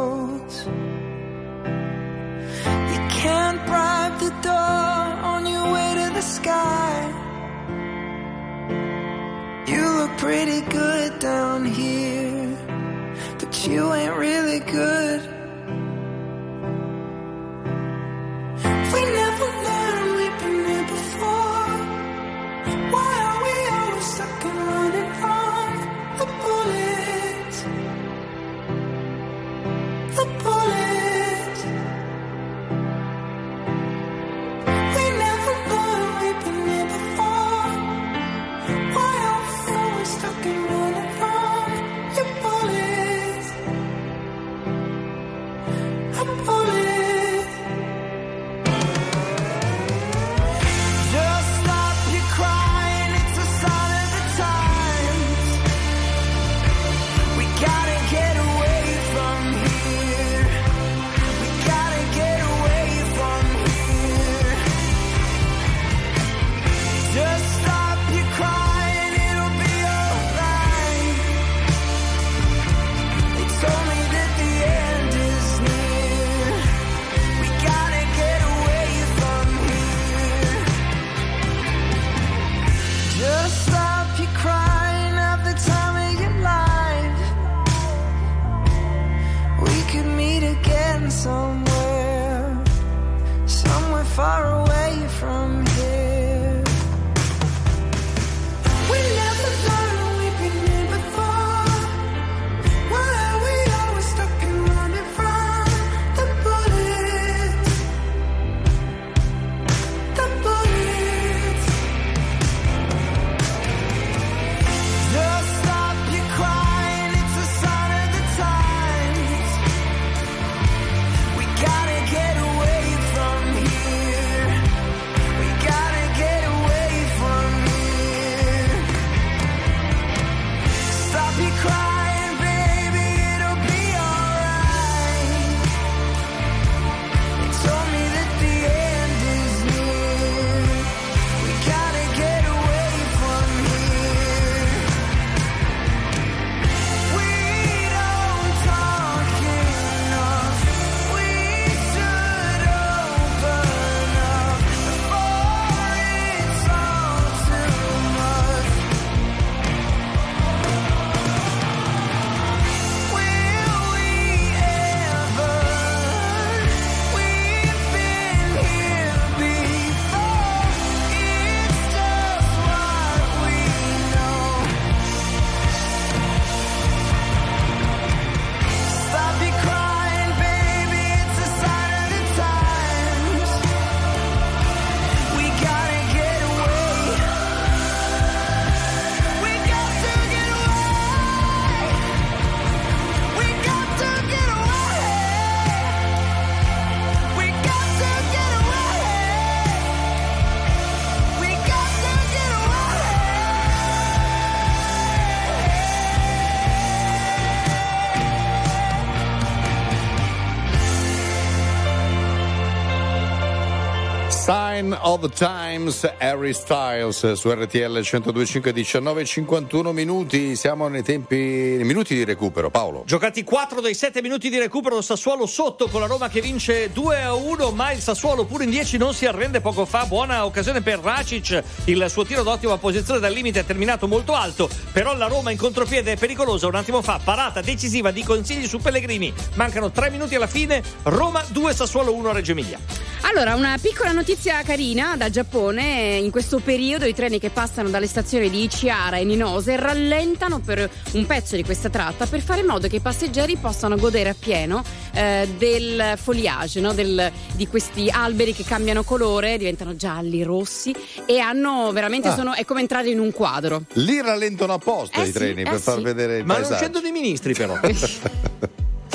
Sign 214.82 214.98
of 215.00 215.20
the 215.20 215.30
Times, 215.30 216.12
Harry 216.18 216.54
Styles 216.54 217.34
su 217.34 217.52
RTL 217.52 218.00
102.5 218.00 218.72
19.51 218.74 219.92
minuti, 219.92 220.56
siamo 220.56 220.88
nei 220.88 221.04
tempi, 221.04 221.36
nei 221.36 221.84
minuti 221.84 222.16
di 222.16 222.24
recupero, 222.24 222.72
Paolo. 222.72 223.04
Giocati 223.06 223.44
4 223.44 223.80
dei 223.80 223.94
7 223.94 224.24
minuti 224.24 224.50
di 224.50 224.58
recupero, 224.58 225.00
Sassuolo 225.02 225.46
sotto 225.46 225.88
con 225.88 226.02
la 226.02 226.08
Roma 226.08 226.30
che 226.30 226.42
vince 226.42 226.92
2 226.92 227.22
a 227.22 227.36
1, 227.36 227.70
ma 227.72 227.92
il 227.92 228.02
Sassuolo 228.02 228.46
pure 228.46 228.64
in 228.64 228.72
10 228.72 228.98
non 228.98 229.14
si 229.14 229.28
arrende 229.28 229.62
poco 229.62 229.86
fa. 229.86 230.06
Buona 230.06 230.46
occasione 230.46 230.82
per 230.82 230.98
Racic, 230.98 231.64
il 231.86 232.04
suo 232.10 232.26
tiro 232.26 232.42
d'ottima 232.42 232.78
posizione 232.78 233.20
dal 233.20 233.34
limite 233.34 233.60
è 233.60 233.66
terminato 233.66 234.08
molto 234.08 234.34
alto, 234.34 234.68
però 234.92 235.16
la 235.16 235.28
Roma 235.28 235.52
in 235.52 235.58
contropiede 235.58 236.14
è 236.14 236.18
pericolosa. 236.18 236.66
Un 236.66 236.76
attimo 236.76 237.04
fa, 237.04 237.20
parata 237.24 237.62
decisiva 237.62 238.10
di 238.10 238.24
consigli 238.24 238.66
su 238.66 238.80
Pellegrini. 238.80 239.32
Mancano 239.54 239.92
3 239.92 240.10
minuti 240.10 240.34
alla 240.34 240.48
fine, 240.48 240.82
Roma 241.04 241.44
2, 241.48 241.72
Sassuolo 241.72 242.16
1 242.16 242.30
a 242.30 242.34
Reggio 242.34 242.54
Emilia. 242.54 243.11
Allora, 243.24 243.56
una 243.56 243.78
piccola 243.80 244.12
notizia 244.12 244.62
carina 244.64 245.16
da 245.16 245.30
Giappone. 245.30 246.18
In 246.22 246.32
questo 246.32 246.60
periodo 246.60 247.06
i 247.06 247.14
treni 247.14 247.40
che 247.40 247.50
passano 247.50 247.90
dalle 247.90 248.08
stazioni 248.08 248.50
di 248.50 248.64
Ichihara 248.64 249.18
e 249.18 249.24
Ninose 249.24 249.78
rallentano 249.78 250.60
per 250.60 250.90
un 251.14 251.26
pezzo 251.26 251.56
di 251.56 251.64
questa 251.64 251.90
tratta 251.90 252.26
per 252.26 252.42
fare 252.42 252.60
in 252.62 252.66
modo 252.68 252.88
che 252.90 252.98
i 252.98 253.00
passeggeri 253.00 253.56
possano 253.56 253.96
godere 253.96 254.30
appieno 254.30 254.84
eh, 255.14 255.48
del 255.58 256.14
foliage, 256.18 256.82
no? 256.82 256.94
Del- 256.94 257.32
di 257.54 257.68
questi 257.68 258.10
alberi 258.10 258.54
che 258.54 258.64
cambiano 258.66 259.04
colore, 259.04 259.58
diventano 259.58 259.96
gialli, 259.96 260.44
rossi 260.44 260.94
e 261.26 261.40
hanno 261.40 261.92
veramente 261.94 262.28
Ah. 262.30 262.36
sono, 262.36 262.54
è 262.54 262.66
come 262.66 262.82
entrare 262.82 263.10
in 263.12 263.20
un 263.20 263.32
quadro. 263.32 263.84
Lì 263.94 264.20
rallentano 264.22 264.74
apposta 264.74 265.20
Eh 265.22 265.24
i 265.24 265.26
sì, 265.28 265.32
treni 265.34 265.62
eh 265.62 265.70
per 265.70 265.80
far 265.80 265.98
sì. 265.98 266.04
vedere 266.04 266.38
il 266.40 266.46
Ma 266.46 266.54
non 266.54 266.62
paesaggio. 266.64 266.82
scendono 266.82 267.08
i 267.08 267.12
ministri 267.12 267.54
però. 267.54 267.80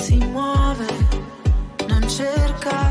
Si 0.00 0.14
muove, 0.16 0.86
non 1.88 2.08
cerca 2.08 2.90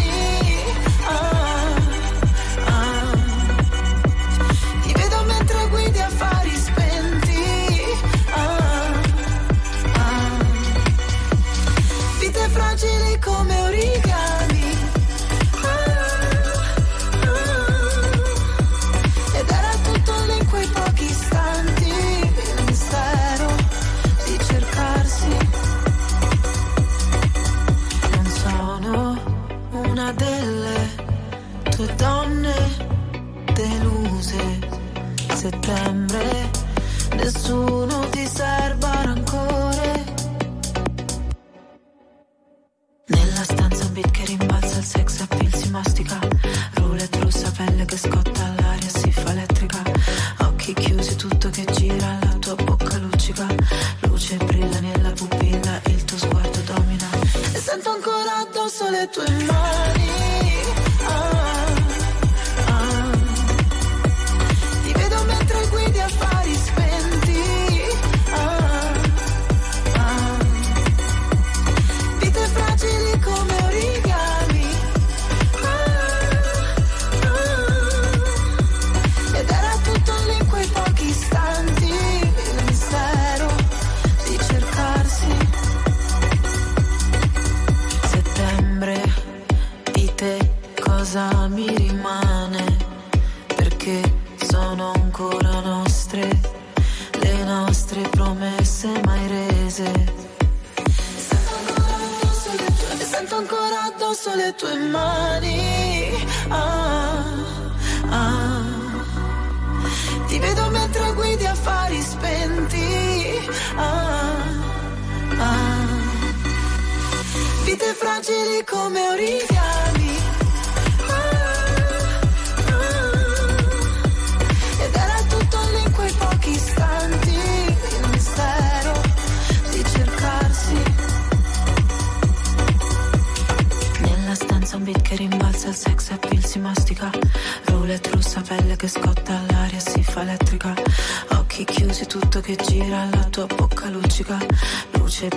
Come 13.21 13.53
origami. 13.53 14.10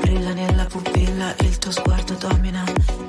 Brilla 0.04 0.32
nella 0.32 0.66
pupilla, 0.66 1.34
il 1.40 1.56
tuo 1.58 1.70
sguardo 1.70 2.14
domina. 2.14 2.62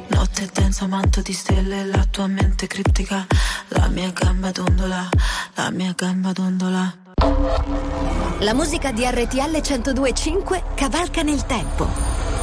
Notte 0.08 0.50
densa, 0.54 0.88
manto 0.88 1.22
di 1.22 1.34
stelle, 1.34 1.84
la 1.84 2.06
tua 2.10 2.28
mente 2.28 2.68
criptica. 2.68 3.28
La 3.70 3.88
mia 3.90 4.12
gamba 4.12 4.52
dondola, 4.52 5.10
la 5.56 5.70
mia 5.72 5.94
gamba 5.96 6.32
dondola. 6.32 6.96
La 8.40 8.54
musica 8.54 8.92
di 8.92 9.04
RTL 9.06 9.60
1025 9.62 10.64
cavalca 10.76 11.22
nel 11.22 11.46
tempo. 11.46 11.88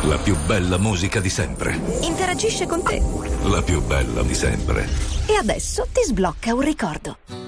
La 0.03 0.19
più 0.19 0.37
bella 0.47 0.77
musica 0.77 1.21
di 1.21 1.31
sempre. 1.31 1.81
Interagisce 2.03 2.67
con 2.67 2.83
te. 2.83 3.01
La 3.45 3.63
più 3.63 3.81
bella 3.83 4.23
di 4.23 4.35
sempre. 4.35 4.87
E 5.27 5.37
adesso 5.37 5.87
ti 5.91 6.03
sblocca 6.05 6.53
un 6.53 6.61
ricordo. 6.61 7.42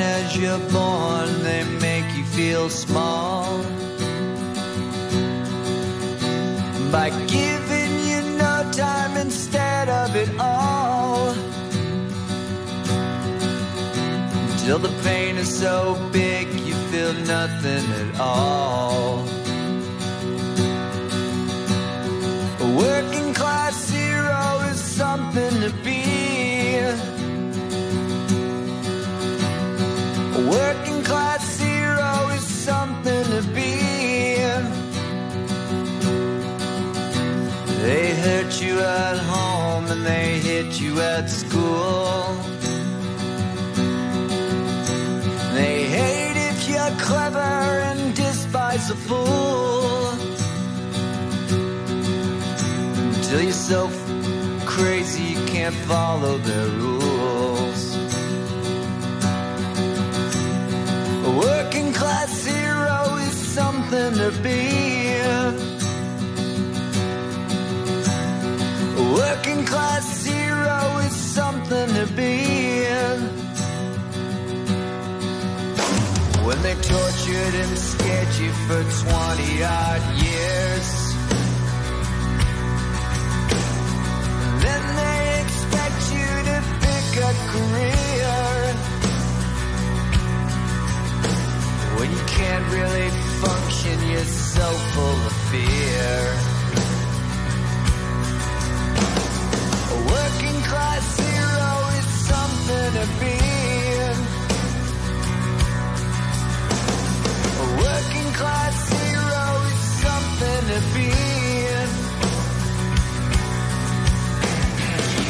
As 0.00 0.36
you're 0.36 0.58
born, 0.70 1.42
they 1.42 1.62
make 1.78 2.08
you 2.16 2.24
feel 2.24 2.68
small 2.70 3.62
by 6.90 7.10
giving 7.26 7.92
you 8.08 8.20
no 8.38 8.68
time 8.72 9.16
instead 9.16 9.88
of 9.88 10.16
it 10.16 10.30
all. 10.38 11.34
Till 14.64 14.78
the 14.78 14.94
pain 15.02 15.36
is 15.36 15.48
so 15.48 15.96
big, 16.12 16.48
you 16.60 16.74
feel 16.90 17.12
nothing 17.36 17.84
at 18.02 18.20
all. 18.20 19.24
A 22.60 22.76
working 22.76 23.34
class 23.34 23.90
hero 23.90 24.60
is 24.70 24.80
something 24.80 25.60
to 25.60 25.70
be. 25.84 26.19
Working 30.50 31.02
class 31.04 31.58
hero 31.58 32.28
is 32.36 32.44
something 32.44 33.24
to 33.34 33.42
be. 33.54 33.70
They 37.86 38.14
hurt 38.24 38.60
you 38.60 38.78
at 38.78 39.18
home 39.18 39.86
and 39.92 40.02
they 40.04 40.38
hit 40.38 40.80
you 40.80 41.00
at 41.00 41.30
school. 41.30 42.36
They 45.54 45.76
hate 45.96 46.38
if 46.50 46.68
you're 46.68 46.96
clever 47.08 47.52
and 47.88 48.14
despise 48.14 48.90
a 48.90 48.98
fool. 49.06 50.08
Until 53.14 53.40
you're 53.40 53.62
so 53.72 53.88
crazy 54.66 55.24
you 55.32 55.46
can't 55.46 55.78
follow 55.90 56.38
their 56.38 56.68
rules. 56.68 57.09
A 61.22 61.30
working 61.30 61.92
class 61.92 62.46
hero 62.46 63.16
is 63.26 63.34
something 63.34 64.14
to 64.14 64.30
be. 64.42 64.60
A 68.96 69.14
working 69.20 69.64
class 69.66 70.24
hero 70.24 70.98
is 71.06 71.14
something 71.14 71.88
to 71.98 72.06
be. 72.16 72.36
When 76.46 76.62
they 76.62 76.74
tortured 76.74 77.54
and 77.62 77.78
scared 77.78 78.32
you 78.40 78.52
for 78.66 78.82
20 78.82 79.62
odd 79.62 80.02
years. 80.24 80.88
Then 84.64 84.82
they 85.00 85.20
expect 85.42 86.02
you 86.16 86.30
to 86.48 86.58
pick 86.80 87.08
a 87.22 87.32
career. 87.52 88.09
When 92.00 92.10
you 92.10 92.24
can't 92.28 92.66
really 92.72 93.10
function, 93.44 94.08
you're 94.08 94.24
so 94.24 94.66
full 94.92 95.20
of 95.28 95.34
fear. 95.52 96.16
A 99.92 99.98
working 100.08 100.58
class 100.70 101.04
hero 101.20 101.72
is 102.00 102.08
something 102.30 102.90
to 102.96 103.06
be. 103.20 103.36
A 107.60 107.68
working 107.84 108.30
class 108.40 108.76
hero 108.96 109.44
is 109.68 109.80
something 110.00 110.62
to 110.72 110.80
be. 110.96 111.12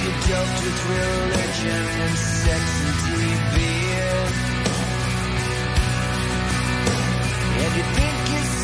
You 0.04 0.10
doped 0.30 0.58
with 0.62 0.80
religion 0.88 1.82
and 2.04 2.16
sex 2.16 2.62
and 2.86 2.94
TV. 3.02 3.49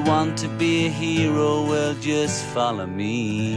want 0.00 0.38
to 0.38 0.48
be 0.48 0.86
a 0.86 0.88
hero, 0.88 1.64
well, 1.64 1.94
just 1.94 2.44
follow 2.46 2.86
me. 2.86 3.49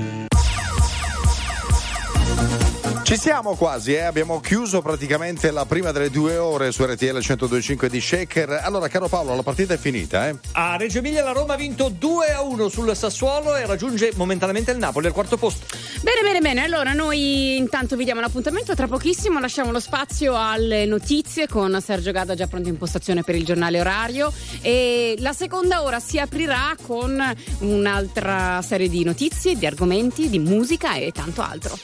Ci 3.14 3.20
siamo 3.20 3.55
quasi, 3.55 3.93
eh? 3.93 4.01
abbiamo 4.01 4.39
chiuso 4.39 4.82
praticamente 4.82 5.51
la 5.51 5.68
prima 5.68 5.91
delle 5.91 6.09
due 6.09 6.38
ore 6.38 6.72
su 6.72 6.84
RTL 6.84 7.20
1025 7.20 7.88
di 7.88 8.01
Shaker. 8.01 8.61
Allora, 8.64 8.88
caro 8.88 9.07
Paolo, 9.07 9.36
la 9.36 9.43
partita 9.43 9.76
è 9.76 9.78
finita, 9.78 10.30
eh? 10.30 10.36
A 10.53 10.78
Reggio 10.78 10.97
Emilia 10.97 11.24
la 11.24 11.32
Roma 11.32 11.53
ha 11.53 11.55
vinto 11.55 11.89
2 11.89 12.32
a 12.32 12.41
1 12.41 12.70
sul 12.70 12.95
Sassuolo 12.95 13.55
e 13.55 13.68
raggiunge 13.68 14.14
momentaneamente 14.16 14.72
il 14.72 14.80
Napoli 14.80 15.05
al 15.05 15.14
quarto 15.14 15.38
posto. 15.38 15.68
Bene, 16.01 16.22
bene, 16.24 16.39
bene. 16.39 16.64
Allora, 16.64 16.93
noi 16.93 17.55
intanto 17.55 17.95
vi 17.95 18.03
diamo 18.03 18.20
l'appuntamento. 18.20 18.74
Tra 18.74 18.88
pochissimo 18.88 19.39
lasciamo 19.39 19.72
lo 19.72 19.80
spazio 19.80 20.36
alle 20.36 20.88
notizie 20.88 21.47
con 21.47 21.80
Sergio 21.86 22.11
Gadda 22.11 22.34
già 22.34 22.47
pronto 22.47 22.70
in 22.70 22.78
postazione 22.78 23.22
per 23.22 23.36
il 23.36 23.45
giornale 23.45 23.80
orario. 23.80 24.34
E 24.59 25.14
la 25.20 25.34
seconda 25.34 25.84
ora 25.84 25.99
si 25.99 26.18
aprirà 26.18 26.76
con 26.82 27.24
un'altra 27.59 28.59
serie 28.64 28.89
di 28.89 29.03
notizie, 29.03 29.55
di 29.55 29.68
argomenti, 29.68 30.30
di 30.30 30.39
musica 30.39 30.95
e 30.95 31.11
tanto 31.11 31.43
altro. 31.43 31.78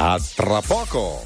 A 0.00 0.16
tra 0.36 0.60
poco. 0.62 1.24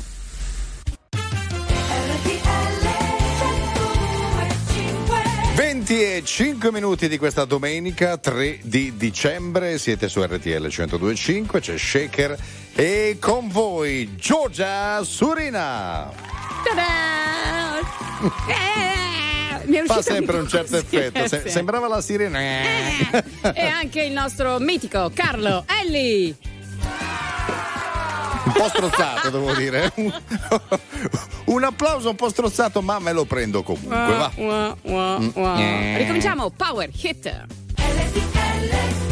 20 5.55 6.03
e 6.03 6.23
5 6.25 6.73
minuti 6.73 7.09
di 7.09 7.19
questa 7.19 7.45
domenica 7.45 8.17
3 8.17 8.61
di 8.63 8.97
dicembre, 8.97 9.79
siete 9.79 10.09
su 10.09 10.23
RTL 10.23 10.69
1025, 10.75 11.61
c'è 11.61 11.77
Shaker 11.77 12.39
e 12.75 13.19
con 13.21 13.49
voi 13.49 14.17
Giorgia 14.17 15.03
Surina. 15.05 16.11
Ta-da! 16.65 18.01
Eh, 19.65 19.85
Fa 19.87 20.03
sempre 20.03 20.39
un 20.39 20.49
certo 20.49 20.77
effetto, 20.77 21.27
se- 21.29 21.49
sembrava 21.49 21.87
la 21.89 22.01
sirena. 22.01 22.39
E 22.41 23.67
anche 23.67 24.03
il 24.03 24.13
nostro 24.13 24.59
mitico 24.59 25.11
Carlo 25.15 25.65
Elli. 25.83 26.35
Un 28.45 28.53
po' 28.53 28.69
strozzato, 28.69 29.31
devo 29.31 29.55
dire. 29.55 29.93
Un- 31.47 31.65
applauso 31.65 32.11
un 32.11 32.17
po' 32.17 32.29
strozzato, 32.29 32.83
ma 32.83 32.99
me 32.99 33.13
lo 33.13 33.25
prendo 33.25 33.63
comunque. 33.63 33.97
Va. 33.97 34.31
Wah, 34.37 34.77
wah, 34.83 35.19
Mm. 35.19 35.29
wah. 35.35 35.59
Eh. 35.61 35.99
Ricominciamo. 35.99 36.51
Power 36.51 36.89
Hit. 36.93 37.45
Calma, 37.75 39.12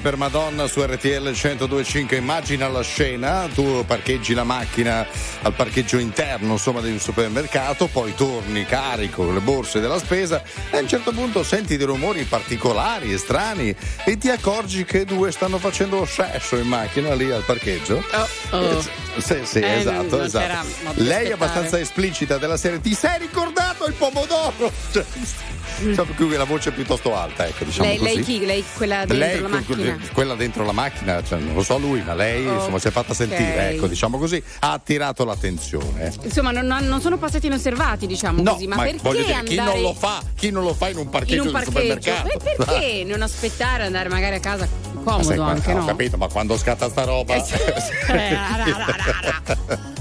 Per 0.00 0.16
Madonna 0.16 0.66
su 0.66 0.82
RTL 0.82 1.30
1025. 1.30 2.16
Immagina 2.16 2.68
la 2.68 2.82
scena, 2.82 3.48
tu 3.52 3.84
parcheggi 3.86 4.34
la 4.34 4.44
macchina 4.44 5.06
al 5.42 5.52
parcheggio 5.54 5.98
interno 5.98 6.52
insomma 6.52 6.80
di 6.80 6.90
un 6.90 6.98
supermercato, 6.98 7.86
poi 7.86 8.14
torni 8.14 8.64
carico 8.64 9.24
con 9.24 9.34
le 9.34 9.40
borse 9.40 9.80
della 9.80 9.98
spesa 9.98 10.42
e 10.70 10.76
a 10.76 10.80
un 10.80 10.88
certo 10.88 11.12
punto 11.12 11.42
senti 11.42 11.76
dei 11.76 11.86
rumori 11.86 12.24
particolari 12.24 13.12
e 13.12 13.18
strani 13.18 13.74
e 14.04 14.18
ti 14.18 14.28
accorgi 14.30 14.84
che 14.84 15.04
due 15.04 15.30
stanno 15.32 15.58
facendo 15.58 16.04
sesso 16.04 16.56
in 16.56 16.66
macchina 16.66 17.14
lì 17.14 17.30
al 17.30 17.42
parcheggio. 17.44 18.02
oh. 18.50 18.78
Eh, 18.78 18.82
Sì, 19.18 19.40
sì, 19.44 19.58
Eh, 19.58 19.78
esatto, 19.78 20.22
esatto. 20.22 20.66
Lei 20.94 21.28
è 21.28 21.32
abbastanza 21.32 21.78
esplicita 21.78 22.38
della 22.38 22.56
serie. 22.56 22.80
Ti 22.80 22.94
sei 22.94 23.18
ricordato 23.18 23.86
il 23.86 23.94
pomodoro? 23.94 24.72
Cioè, 25.94 26.04
per 26.06 26.14
cui 26.14 26.30
la 26.36 26.44
voce 26.44 26.70
è 26.70 26.72
piuttosto 26.72 27.14
alta, 27.16 27.46
ecco, 27.46 27.64
diciamo 27.64 27.88
lei, 27.88 27.98
così. 27.98 28.14
lei 28.14 28.22
chi? 28.24 28.46
Lei 28.46 28.64
quella 28.74 29.04
dentro 29.04 29.16
Lei, 29.16 29.40
la 29.40 29.48
macchina? 29.48 29.96
que- 29.96 30.08
quella 30.12 30.34
dentro 30.34 30.64
la 30.64 30.72
macchina, 30.72 31.22
cioè, 31.24 31.38
non 31.38 31.54
lo 31.54 31.62
so 31.62 31.78
lui, 31.78 32.02
ma 32.02 32.14
lei 32.14 32.44
insomma, 32.44 32.78
si 32.78 32.88
è 32.88 32.90
fatta 32.90 33.14
sentire, 33.14 33.70
ecco, 33.70 33.86
diciamo 33.86 34.18
così, 34.18 34.42
ha 34.60 34.72
attirato 34.72 35.24
l'attenzione. 35.24 36.12
Insomma, 36.22 36.50
non, 36.50 36.66
non 36.66 37.00
sono 37.00 37.16
passati 37.18 37.46
inosservati, 37.46 38.06
diciamo 38.06 38.42
No, 38.42 38.52
così. 38.52 38.66
Ma, 38.66 38.76
ma 38.76 38.82
perché 38.82 39.10
dire, 39.10 39.42
chi 39.44 39.54
non 39.56 39.80
lo 39.80 39.94
fa, 39.94 40.22
chi 40.36 40.50
non 40.50 40.62
lo 40.64 40.74
fa 40.74 40.88
in 40.88 40.96
un 40.96 41.02
in 41.02 41.10
parcheggio 41.10 41.42
un 41.42 41.52
del 41.52 41.52
parcheggio? 41.52 41.78
supermercato? 41.78 42.28
E 42.28 42.38
perché 42.38 43.04
non 43.10 43.22
aspettare 43.22 43.84
andare 43.84 44.08
magari 44.08 44.36
a 44.36 44.40
casa 44.40 44.68
comodo 45.02 45.22
sai, 45.24 45.38
anche, 45.38 45.72
ho 45.72 45.78
no? 45.78 45.84
capito, 45.84 46.16
ma 46.16 46.28
quando 46.28 46.56
scatta 46.56 46.88
sta 46.88 47.04
roba. 47.04 47.34
Eh, 47.34 47.42
ra, 48.06 48.56
ra, 48.56 48.96
ra, 48.96 49.42
ra. 49.66 49.92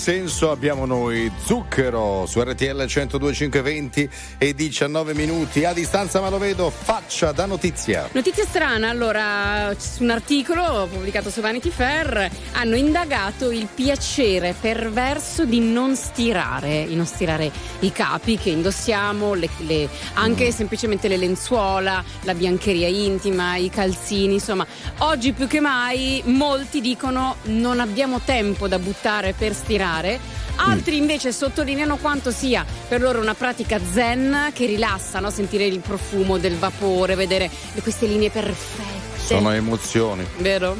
Senso 0.00 0.50
abbiamo 0.50 0.86
noi? 0.86 1.30
Zucchero 1.54 2.26
su 2.28 2.40
RTL 2.40 2.82
102.520 2.84 4.08
e 4.38 4.54
19 4.54 5.14
minuti. 5.14 5.64
A 5.64 5.72
distanza 5.72 6.20
ma 6.20 6.28
lo 6.28 6.38
vedo, 6.38 6.70
faccia 6.70 7.32
da 7.32 7.44
notizia. 7.44 8.08
Notizia 8.12 8.44
strana, 8.44 8.88
allora, 8.88 9.74
su 9.76 10.04
un 10.04 10.10
articolo 10.10 10.86
pubblicato 10.88 11.28
su 11.28 11.40
Vanity 11.40 11.70
Fair 11.70 12.30
hanno 12.52 12.76
indagato 12.76 13.50
il 13.50 13.66
piacere 13.66 14.54
perverso 14.60 15.44
di 15.44 15.58
non 15.58 15.96
stirare, 15.96 16.84
di 16.86 16.94
non 16.94 17.04
stirare 17.04 17.50
i 17.80 17.90
capi 17.90 18.38
che 18.38 18.50
indossiamo, 18.50 19.34
le- 19.34 19.48
le- 19.66 19.88
anche 20.14 20.52
semplicemente 20.52 21.08
le 21.08 21.16
lenzuola, 21.16 22.04
la 22.22 22.34
biancheria 22.34 22.86
intima, 22.86 23.56
i 23.56 23.70
calzini, 23.70 24.34
insomma, 24.34 24.64
oggi 24.98 25.32
più 25.32 25.48
che 25.48 25.58
mai 25.58 26.22
molti 26.26 26.80
dicono 26.80 27.38
non 27.46 27.80
abbiamo 27.80 28.20
tempo 28.24 28.68
da 28.68 28.78
buttare 28.78 29.32
per 29.36 29.52
stirare. 29.52 30.38
Altri 30.62 30.98
invece 30.98 31.32
sottolineano 31.32 31.96
quanto 31.96 32.30
sia 32.30 32.64
per 32.88 33.00
loro 33.00 33.20
una 33.20 33.34
pratica 33.34 33.80
zen 33.82 34.50
che 34.52 34.66
rilassa, 34.66 35.20
no? 35.20 35.30
sentire 35.30 35.64
il 35.64 35.80
profumo 35.80 36.38
del 36.38 36.56
vapore, 36.56 37.14
vedere 37.14 37.50
queste 37.82 38.06
linee 38.06 38.30
perfette. 38.30 39.18
Sono 39.18 39.50
emozioni. 39.52 40.26
Vero? 40.38 40.76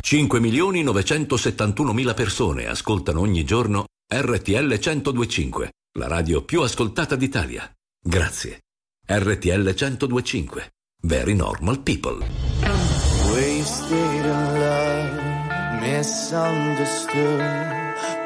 5 0.00 0.40
milioni 0.40 0.82
971 0.82 1.92
mila 1.92 2.12
persone 2.12 2.66
ascoltano 2.66 3.20
ogni 3.20 3.44
giorno 3.44 3.86
RTL 4.12 4.78
1025, 4.78 5.70
la 5.98 6.06
radio 6.06 6.44
più 6.44 6.60
ascoltata 6.60 7.16
d'Italia. 7.16 7.70
Grazie. 7.98 8.60
RTL 9.06 9.74
1025. 9.74 10.70
Very 11.04 11.34
normal 11.34 11.80
people. 11.80 12.24
Wasted 13.30 13.90
in 13.90 14.22
love, 14.26 15.21
misunderstood. 15.82 17.40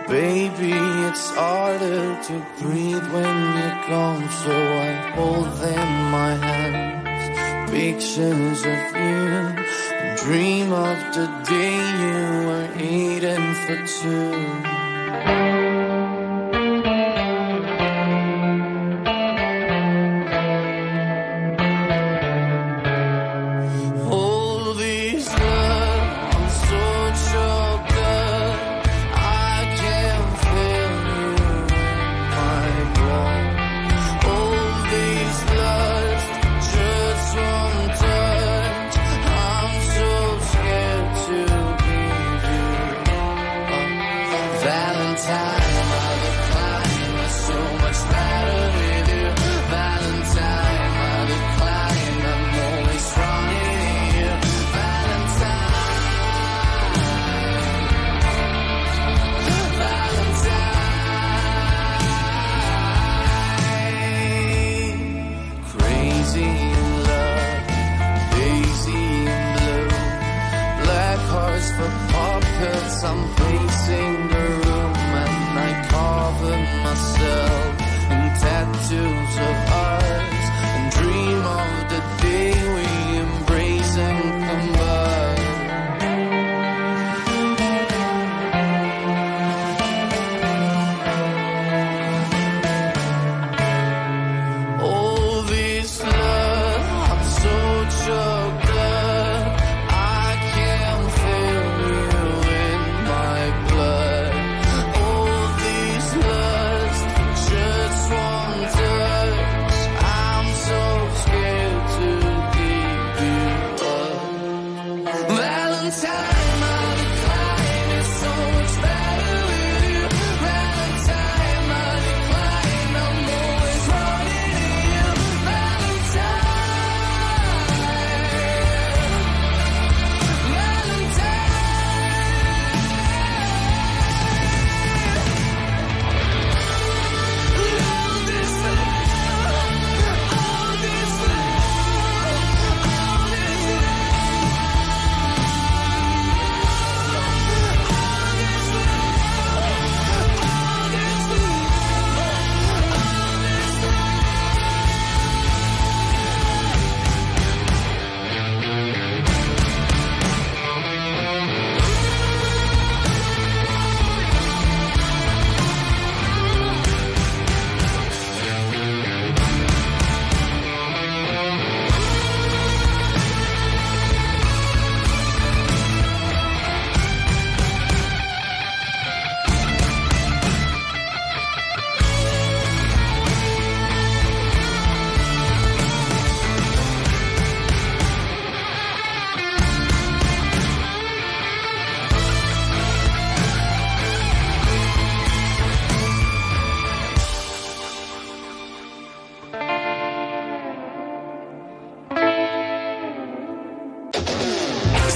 Baby, 0.08 0.72
it's 1.08 1.30
harder 1.30 2.22
to 2.28 2.46
breathe 2.60 3.06
when 3.12 3.36
you're 3.56 3.80
gone, 3.88 4.28
so 4.44 4.54
I 4.88 4.92
hold 5.16 5.50
them 5.64 5.90
my 6.10 6.34
hands. 6.34 7.70
Pictures 7.70 8.60
of 8.74 8.82
you, 9.04 9.34
dream 10.24 10.72
of 10.72 10.98
the 11.16 11.26
day 11.48 11.76
you 12.02 12.18
were 12.48 12.68
eating 12.78 13.46
for 13.64 13.78
two. 14.00 15.75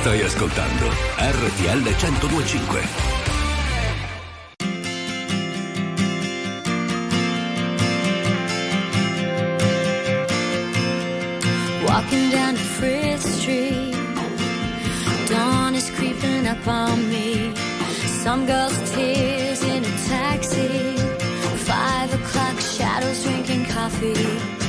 Stai 0.01 0.23
ascoltando 0.23 0.89
RTL 1.19 1.83
1025. 1.83 2.89
Walking 11.87 12.31
down 12.31 12.57
Frith 12.57 13.21
Street, 13.21 13.95
dawn 15.29 15.75
is 15.75 15.91
creeping 15.91 16.47
up 16.47 16.67
on 16.67 17.07
me. 17.11 17.53
Some 18.25 18.47
girl's 18.47 18.91
tears 18.93 19.63
in 19.65 19.85
a 19.85 19.97
taxi. 20.09 20.97
Five 21.69 22.15
o'clock 22.15 22.59
shadows 22.59 23.23
drinking 23.23 23.67
coffee. 23.67 24.60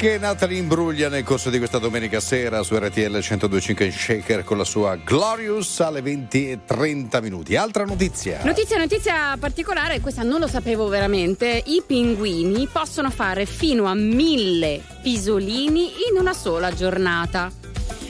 Anche 0.00 0.16
Natalie 0.16 0.60
Imbruglia 0.60 1.08
nel 1.08 1.24
corso 1.24 1.50
di 1.50 1.58
questa 1.58 1.78
domenica 1.78 2.20
sera 2.20 2.62
su 2.62 2.76
RTL 2.76 3.10
1025 3.10 3.84
in 3.84 3.90
Shaker 3.90 4.44
con 4.44 4.56
la 4.56 4.62
sua 4.62 4.94
Glorious 4.94 5.80
alle 5.80 6.02
20 6.02 6.50
e 6.52 6.58
30 6.64 7.20
minuti. 7.20 7.56
Altra 7.56 7.84
notizia. 7.84 8.44
Notizia, 8.44 8.78
notizia 8.78 9.36
particolare, 9.40 9.98
questa 9.98 10.22
non 10.22 10.38
lo 10.38 10.46
sapevo 10.46 10.86
veramente. 10.86 11.64
I 11.66 11.82
pinguini 11.84 12.68
possono 12.70 13.10
fare 13.10 13.44
fino 13.44 13.86
a 13.86 13.94
mille 13.94 14.80
pisolini 15.02 15.90
in 16.12 16.20
una 16.20 16.32
sola 16.32 16.72
giornata. 16.72 17.50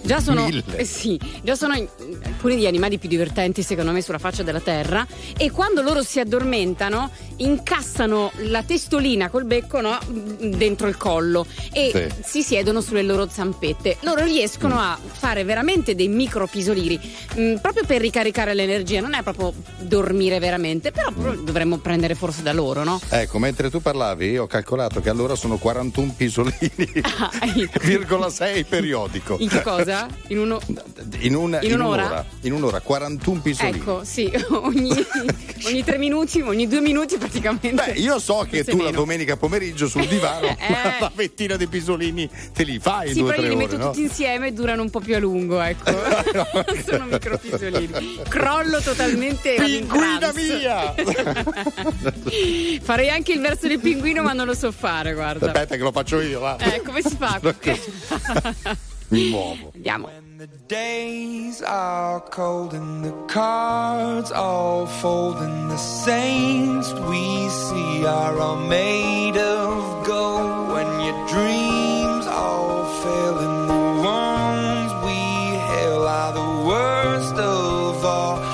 Già 0.03 0.21
sono, 0.21 0.45
Mille? 0.45 0.65
eh 0.77 0.85
sì, 0.85 1.19
già 1.43 1.55
sono 1.55 1.73
alcuni 2.39 2.55
degli 2.55 2.67
animali 2.67 2.99
più 2.99 3.09
divertenti 3.09 3.63
secondo 3.65 3.91
me 3.91 4.01
sulla 4.01 4.19
faccia 4.19 4.45
della 4.45 4.61
terra 4.61 5.05
e 5.37 5.51
quando 5.51 5.83
loro 5.83 6.05
si 6.05 6.21
addormentano 6.21 7.11
incassano 7.39 8.31
la 8.45 8.63
testolina 8.63 9.29
col 9.29 9.45
becco 9.45 9.81
no, 9.81 9.99
dentro 10.41 10.87
il 10.87 10.97
collo 10.97 11.45
e 11.73 11.91
Sì. 11.93 12.23
si 12.25 12.43
siedono 12.43 12.81
sulle 12.81 13.03
loro 13.03 13.29
zampette. 13.29 13.97
Loro 14.01 14.25
riescono 14.25 14.75
Mm. 14.77 14.79
a 14.79 14.99
fare 15.11 15.43
veramente 15.45 15.95
dei 15.97 16.07
micro 16.09 16.47
pisolini 16.47 16.99
mh, 17.35 17.55
proprio 17.57 17.85
per 17.85 18.01
ricaricare 18.01 18.55
l'energia, 18.55 19.01
non 19.01 19.15
è 19.15 19.23
proprio 19.23 19.53
dormire 19.81 20.39
veramente, 20.39 20.93
però 20.93 21.11
Mm. 21.11 21.45
dovremmo 21.45 21.79
prendere 21.79 22.15
forse 22.15 22.43
da 22.43 22.53
loro, 22.53 22.85
no? 22.85 23.01
Ecco, 23.09 23.39
mentre 23.39 23.69
tu 23.71 23.81
parlavi, 23.81 24.39
ho 24.39 24.47
calcolato 24.47 25.01
che 25.01 25.09
allora 25.11 25.35
sono 25.35 25.57
41 25.59 26.15
pisolini, 26.17 26.57
virgola 27.83 28.31
6 28.31 28.65
periodico. 28.65 29.37
In 29.41 29.49
che 29.49 29.63
cosa? 29.63 30.07
In 30.29 30.39
uno 30.39 30.61
In, 31.21 31.35
un- 31.35 31.59
In 31.63 31.71
in 31.71 31.75
un'ora? 31.81 32.25
In 32.43 32.53
un'ora, 32.53 32.81
41 32.81 33.41
pisolini. 33.41 33.79
Ecco, 33.79 34.05
sì, 34.05 34.31
ogni, 34.51 34.91
ogni 35.67 35.83
tre 35.85 35.99
minuti, 35.99 36.41
ogni 36.41 36.69
due 36.69 36.81
minuti 36.81 37.17
praticamente. 37.19 37.71
Beh, 37.73 37.93
io 37.99 38.19
so 38.21 38.47
che 38.49 38.63
tu 38.65 38.77
la 38.77 38.85
meno. 38.85 38.97
domenica 38.99 39.37
pomeriggio 39.37 39.89
sul 39.89 40.07
divano 40.07 40.47
Eh. 40.57 40.57
una 40.69 41.11
ventina 41.15 41.57
di 41.57 41.67
pisolini 41.67 42.29
te 42.53 42.63
li 42.63 42.79
fai 42.79 43.13
Sì, 43.13 43.21
due 43.21 43.31
però 43.35 43.43
io 43.43 43.49
li 43.49 43.55
ore, 43.55 43.65
metto 43.65 43.77
no? 43.77 43.87
tutti 43.91 44.03
insieme 44.03 44.49
e 44.49 44.53
durano 44.53 44.83
un 44.83 44.91
po' 44.91 45.01
più 45.01 45.15
a 45.17 45.19
lungo, 45.19 45.61
ecco. 45.61 45.91
Sono 46.87 47.07
micro 47.07 47.39
pisolini. 47.39 48.21
Crollo 48.29 48.81
totalmente 48.81 49.55
Pinguina 49.57 50.29
all'incranz. 50.29 50.95
Farei 52.83 53.09
anche 53.11 53.33
il 53.33 53.41
verso 53.41 53.67
del 53.67 53.81
pinguino, 53.81 54.23
ma 54.23 54.33
non 54.33 54.47
lo 54.47 54.55
so 54.55 54.71
fare, 54.71 55.13
guarda. 55.15 55.47
Aspetta 55.47 55.75
che 55.77 55.83
lo 55.83 55.93
faccio 55.93 56.21
io, 56.21 56.39
va. 56.41 56.57
Eh, 56.59 56.83
come 56.83 57.03
si 57.03 57.17
fa? 57.17 57.41
Mi 59.09 59.29
muovo. 59.31 59.73
Andiamo. 59.75 60.09
Days 60.47 61.63
are 61.63 62.21
cold 62.21 62.73
and 62.73 63.05
the 63.05 63.13
cards 63.27 64.31
all 64.31 64.87
fold 64.87 65.37
and 65.39 65.69
the 65.69 65.77
saints 65.77 66.93
we 66.93 67.49
see 67.49 68.07
are 68.07 68.39
all 68.39 68.57
made 68.57 69.37
of 69.37 70.07
gold. 70.07 70.69
When 70.75 71.01
your 71.01 71.27
dreams 71.27 72.27
all 72.29 72.85
fail 73.03 73.39
and 73.39 73.69
the 73.69 74.03
ones 74.05 74.93
we 75.05 75.19
hail 75.71 76.07
are 76.07 76.33
the 76.33 76.67
worst 76.69 77.35
of 77.35 78.05
all 78.05 78.48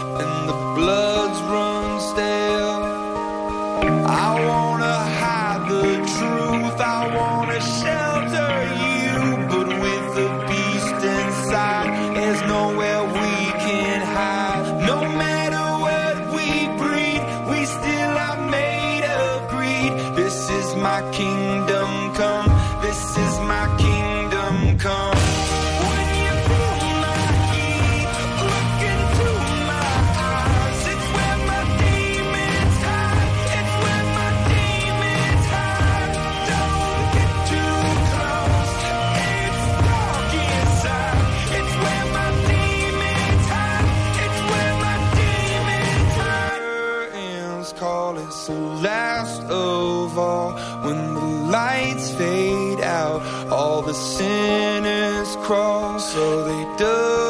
lights 51.55 52.13
fade 52.13 52.81
out, 52.81 53.23
all 53.49 53.81
the 53.81 53.95
sinners 53.95 55.37
crawl, 55.47 56.01
so 56.01 56.45
they 56.49 56.65
do. 56.77 57.24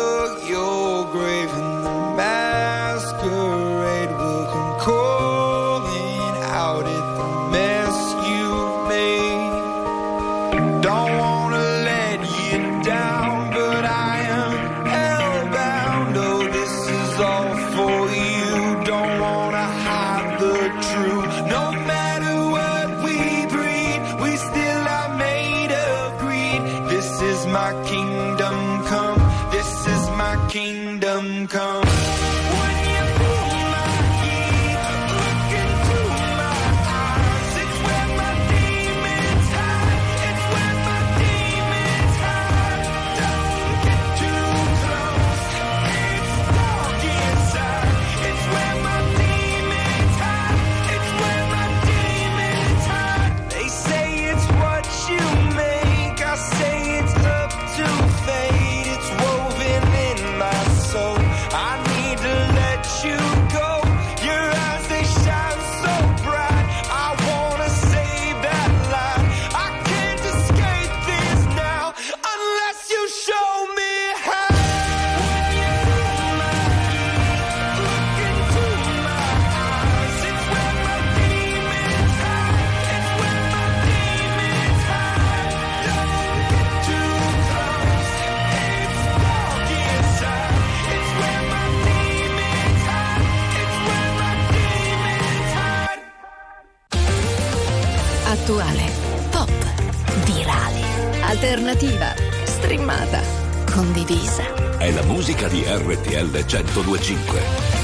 di 105.55 105.62
RTL 105.62 106.31
1025. 106.32 107.84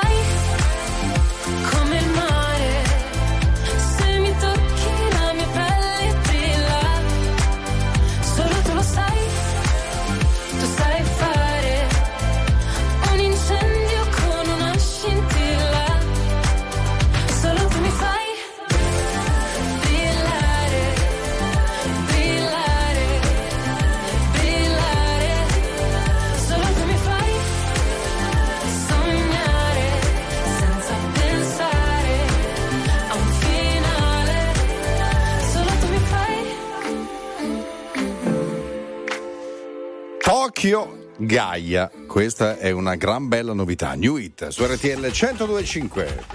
Occhio 40.51 41.13
Gaia, 41.17 41.89
questa 42.05 42.57
è 42.57 42.71
una 42.71 42.95
gran 42.95 43.29
bella 43.29 43.53
novità. 43.53 43.93
New 43.93 44.17
It 44.17 44.49
su 44.49 44.65
RTL 44.65 44.99
1025. 44.99 46.25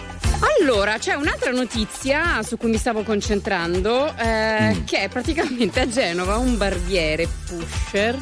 Allora, 0.59 0.97
c'è 0.97 1.13
un'altra 1.13 1.51
notizia 1.51 2.43
su 2.43 2.57
cui 2.57 2.71
mi 2.71 2.79
stavo 2.79 3.03
concentrando, 3.03 4.17
eh, 4.17 4.75
mm. 4.75 4.85
che 4.87 5.01
è 5.01 5.09
praticamente 5.11 5.81
a 5.81 5.89
Genova 5.89 6.39
un 6.39 6.57
barbiere 6.57 7.29
pusher 7.47 8.19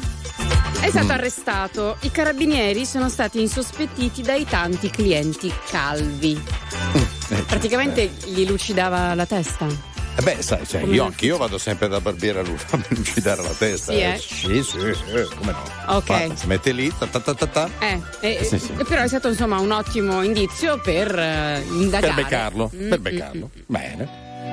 è 0.81 0.89
stato 0.89 1.05
mm. 1.05 1.11
arrestato. 1.11 1.97
I 2.01 2.11
carabinieri 2.11 2.85
sono 2.85 3.07
stati 3.07 3.39
insospettiti 3.39 4.21
dai 4.21 4.43
tanti 4.43 4.89
clienti 4.89 5.49
calvi. 5.69 6.35
Mm. 6.35 6.95
Eh, 6.95 7.07
certo. 7.25 7.45
praticamente 7.45 8.01
eh. 8.01 8.11
gli 8.25 8.45
lucidava 8.45 9.13
la 9.13 9.25
testa. 9.25 9.94
Eh 10.17 10.21
beh, 10.21 10.41
sai, 10.41 10.65
cioè, 10.65 10.81
io 10.81 10.87
nel- 10.87 10.99
anch'io 11.01 11.35
vado 11.37 11.57
sempre 11.57 11.89
da 11.89 11.99
barbiere 11.99 12.39
a 12.39 12.43
lu- 12.43 12.55
a 12.71 12.79
lucidare 12.89 13.41
la 13.41 13.53
testa. 13.53 13.91
Sì, 13.91 13.99
eh? 13.99 14.17
Sì, 14.17 14.63
sì, 14.63 14.79
sì, 14.79 15.35
come 15.37 15.51
no. 15.51 15.95
Ok. 15.97 16.05
Guarda, 16.05 16.35
si 16.35 16.47
mette 16.47 16.71
lì, 16.71 16.91
ta 16.97 17.05
ta 17.07 17.19
ta 17.19 17.33
ta 17.33 17.47
ta, 17.47 17.69
Eh, 17.79 18.01
eh, 18.21 18.43
Sì, 18.45 18.57
sì. 18.57 18.71
però 18.87 19.01
è 19.01 19.07
stato 19.09 19.27
insomma 19.27 19.59
un 19.59 19.71
ottimo 19.71 20.21
indizio 20.23 20.79
per 20.79 21.13
eh, 21.19 21.63
indagare. 21.69 22.13
per 22.13 22.23
beccarlo, 22.23 22.71
Mm, 22.73 22.89
per 22.89 22.99
mm, 22.99 23.01
beccarlo. 23.03 23.49
Bene. 23.65 24.09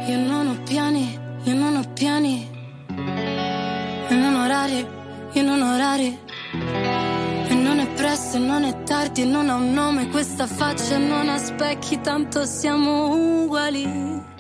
Io 0.09 0.17
non 0.19 0.49
ho 0.49 0.63
piani, 0.65 1.17
io 1.45 1.55
non 1.55 1.77
ho 1.77 1.89
piani. 1.93 2.51
E 4.09 4.15
non 4.15 4.35
orari, 4.35 4.85
io 5.33 5.43
non 5.43 5.63
orari. 5.63 6.19
E 7.49 7.55
non 7.55 7.79
è 7.79 7.87
presto, 7.95 8.37
e 8.37 8.41
non 8.41 8.65
è 8.65 8.83
tardi, 8.83 9.23
e 9.23 9.25
non 9.27 9.49
ha 9.49 9.55
un 9.55 9.73
nome 9.73 10.09
questa 10.09 10.49
faccia, 10.49 10.99
non 10.99 11.29
ha 11.29 11.39
specchi, 11.39 12.01
tanto 12.01 12.45
siamo 12.47 13.43
uguali. 13.45 14.31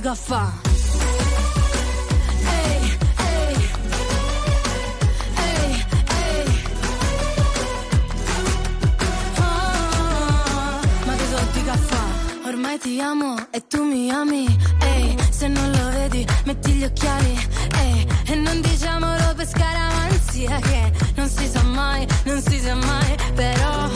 dico 0.00 0.10
a 0.10 0.14
fa'? 0.14 0.52
Ah, 9.38 10.80
ma 11.04 11.14
che 11.16 11.24
so 11.24 11.38
di 11.52 11.64
caffè? 11.64 11.96
Ormai 12.46 12.78
ti 12.78 13.00
amo 13.00 13.34
e 13.50 13.66
tu 13.66 13.82
mi 13.82 14.10
ami. 14.12 14.46
Ehi, 14.82 15.16
se 15.30 15.48
non 15.48 15.68
lo 15.72 15.90
vedi, 15.90 16.24
metti 16.44 16.70
gli 16.72 16.84
occhiali. 16.84 17.48
Ehi, 17.82 18.06
e 18.26 18.34
non 18.36 18.60
diciamolo 18.60 19.34
per 19.34 19.48
scaramanzia 19.48 20.60
che 20.60 20.92
non 21.16 21.28
si 21.28 21.48
sa 21.48 21.62
mai, 21.62 22.06
non 22.24 22.40
si 22.40 22.60
sa 22.60 22.74
mai. 22.76 23.16
Però 23.34 23.88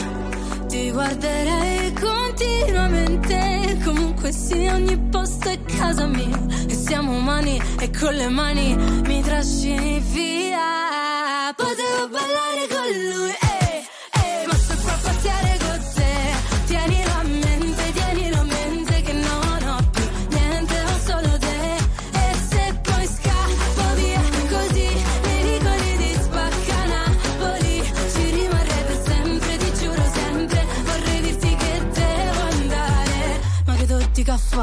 ti 0.73 0.89
guarderei 0.89 1.93
continuamente. 1.93 3.77
Comunque 3.83 4.31
sia, 4.31 4.73
ogni 4.73 4.97
posto 5.11 5.49
è 5.49 5.59
casa 5.77 6.07
mia. 6.07 6.39
E 6.67 6.73
siamo 6.73 7.15
umani 7.15 7.61
e 7.79 7.91
con 7.91 8.15
le 8.15 8.27
mani 8.27 8.75
mi 9.05 9.21
trascini 9.21 9.99
via. 9.99 11.53
Potevo 11.55 12.09
ballare 12.09 12.67
con 12.73 12.89
lui, 13.11 13.32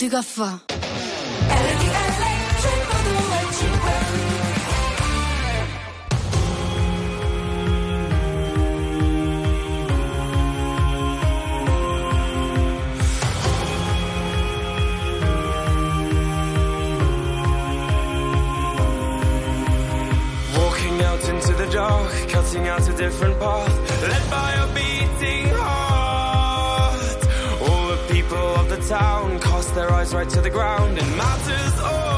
hey. 0.00 0.08
Ma 0.08 0.08
che 0.08 0.08
tu 0.08 0.08
dica 0.08 0.22
fa? 0.22 0.60
Walking 20.56 21.02
out 21.02 21.28
into 21.28 21.52
the 21.54 21.66
dark, 21.70 22.10
cutting 22.28 22.68
out 22.68 22.88
a 22.88 22.92
different 22.92 23.38
path, 23.38 24.08
led 24.08 24.30
by 24.30 24.52
a 24.54 24.66
beating 24.74 25.59
town 28.90 29.38
cast 29.38 29.72
their 29.76 29.88
eyes 29.92 30.12
right 30.12 30.28
to 30.28 30.40
the 30.40 30.50
ground 30.50 30.98
in 30.98 31.16
matters 31.16 31.78
of 31.78 32.09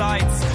sights. 0.00 0.49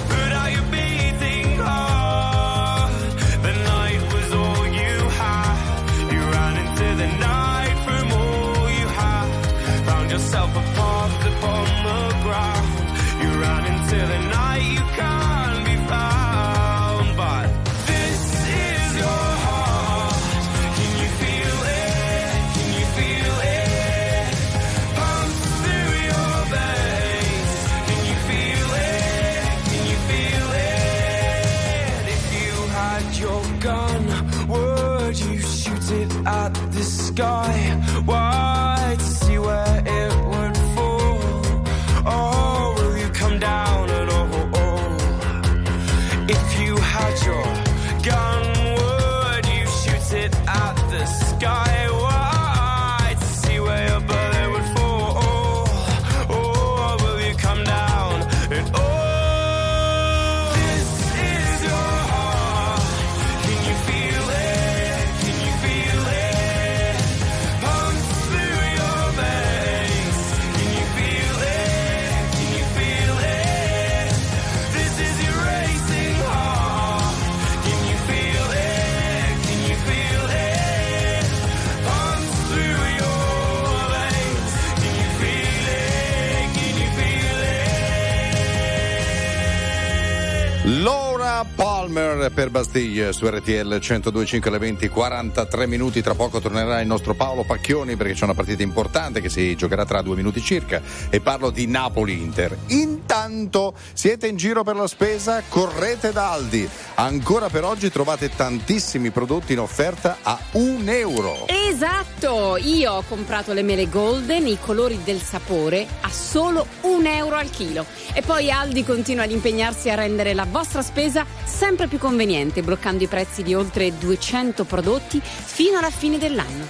Per 92.34 92.50
Bastiglie 92.50 93.12
su 93.12 93.26
RTL 93.28 93.78
1025 93.80 94.50
alle 94.50 94.58
20 94.58 94.88
43 94.88 95.66
minuti. 95.66 96.02
Tra 96.02 96.14
poco 96.14 96.40
tornerà 96.40 96.80
il 96.80 96.86
nostro 96.86 97.14
Paolo 97.14 97.44
Pacchioni 97.44 97.96
perché 97.96 98.14
c'è 98.14 98.24
una 98.24 98.34
partita 98.34 98.62
importante 98.62 99.20
che 99.20 99.28
si 99.28 99.54
giocherà 99.54 99.86
tra 99.86 100.02
due 100.02 100.16
minuti 100.16 100.42
circa. 100.42 100.82
E 101.08 101.20
parlo 101.20 101.50
di 101.50 101.66
Napoli-Inter. 101.66 102.56
Intanto 102.68 103.74
siete 103.92 104.26
in 104.26 104.36
giro 104.36 104.64
per 104.64 104.76
la 104.76 104.86
spesa 104.88 105.42
correte 105.48 106.12
da 106.12 106.32
Aldi. 106.32 106.68
Ancora 106.96 107.48
per 107.48 107.64
oggi 107.64 107.90
trovate 107.90 108.28
tantissimi 108.34 109.10
prodotti 109.10 109.52
in 109.52 109.60
offerta 109.60 110.18
a 110.22 110.38
un 110.52 110.88
euro. 110.88 111.46
Esatto, 111.46 112.56
io 112.56 112.92
ho 112.92 113.04
comprato 113.08 113.52
le 113.52 113.62
mele 113.62 113.88
golden, 113.88 114.46
i 114.46 114.58
colori 114.60 114.98
del 115.04 115.20
sapore, 115.20 115.86
a 116.00 116.10
solo 116.10 116.66
un 116.82 117.06
euro 117.06 117.36
al 117.36 117.50
chilo. 117.50 117.84
E 118.12 118.22
poi 118.22 118.50
Aldi 118.50 118.84
continua 118.84 119.24
ad 119.24 119.30
impegnarsi 119.30 119.90
a 119.90 119.94
rendere 119.94 120.34
la 120.34 120.46
vostra 120.50 120.82
spesa 120.82 121.24
sempre 121.44 121.86
più 121.86 121.98
conveniente, 121.98 122.14
bloccando 122.62 123.04
i 123.04 123.06
prezzi 123.06 123.42
di 123.42 123.54
oltre 123.54 123.96
200 123.98 124.64
prodotti 124.64 125.20
fino 125.22 125.78
alla 125.78 125.90
fine 125.90 126.18
dell'anno. 126.18 126.66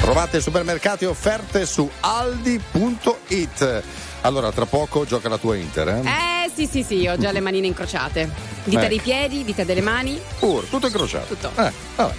Trovate 0.00 0.40
supermercati 0.40 1.04
e 1.04 1.06
offerte 1.08 1.66
su 1.66 1.88
aldi.it. 2.00 3.82
Allora, 4.20 4.52
tra 4.52 4.66
poco 4.66 5.04
gioca 5.04 5.28
la 5.28 5.38
tua 5.38 5.56
Inter, 5.56 5.88
eh? 5.88 6.00
Eh 6.00 6.50
sì 6.54 6.66
sì 6.66 6.82
sì, 6.82 7.06
ho 7.06 7.16
già 7.16 7.32
le 7.32 7.40
manine 7.40 7.66
incrociate. 7.66 8.30
Dita 8.64 8.80
Ecco. 8.80 8.88
dei 8.88 9.00
piedi, 9.00 9.44
dita 9.44 9.64
delle 9.64 9.80
mani. 9.80 10.20
Pur, 10.38 10.64
tutto 10.64 10.86
incrociato. 10.86 11.34
Tutto. 11.34 11.50
Eh, 11.60 11.72
vabbè. 11.96 12.14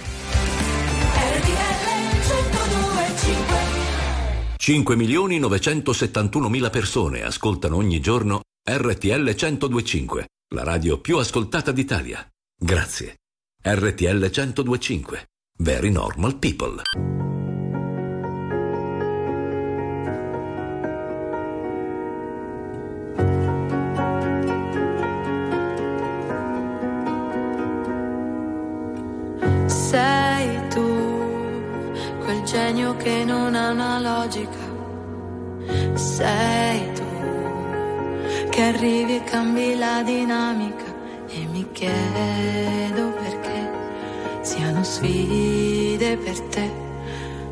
5 4.56 4.96
milioni 4.96 5.38
971 5.38 6.48
mila 6.48 6.70
persone 6.70 7.22
ascoltano 7.22 7.76
ogni 7.76 8.00
giorno 8.00 8.40
RTL 8.68 9.22
1025, 9.22 10.26
la 10.50 10.62
radio 10.62 11.00
più 11.00 11.18
ascoltata 11.18 11.72
d'Italia. 11.72 12.24
Grazie. 12.56 13.16
RTL 13.62 14.30
1025. 14.30 15.28
Very 15.58 15.90
normal 15.90 16.38
people. 16.38 16.82
Sei 29.66 30.68
tu, 30.68 30.86
quel 32.20 32.42
genio 32.44 32.94
che 32.96 33.24
non 33.24 33.54
ha 33.56 33.70
una 33.70 33.98
logica. 33.98 34.74
Sei 35.94 36.85
che 38.56 38.62
arrivi 38.62 39.16
e 39.16 39.24
cambi 39.24 39.76
la 39.76 40.02
dinamica. 40.02 40.88
E 41.28 41.46
mi 41.52 41.70
chiedo 41.72 43.10
perché 43.10 43.70
siano 44.40 44.82
sfide 44.82 46.16
per 46.16 46.40
te. 46.52 46.70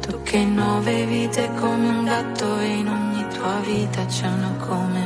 Tu 0.00 0.22
che 0.22 0.42
nove 0.44 1.04
vite 1.04 1.50
come 1.60 1.88
un 1.88 2.04
gatto 2.04 2.58
in 2.60 2.88
ogni 2.88 3.26
tua 3.34 3.60
vita 3.66 4.06
c'è 4.06 4.28
uno 4.28 4.56
come 4.66 5.03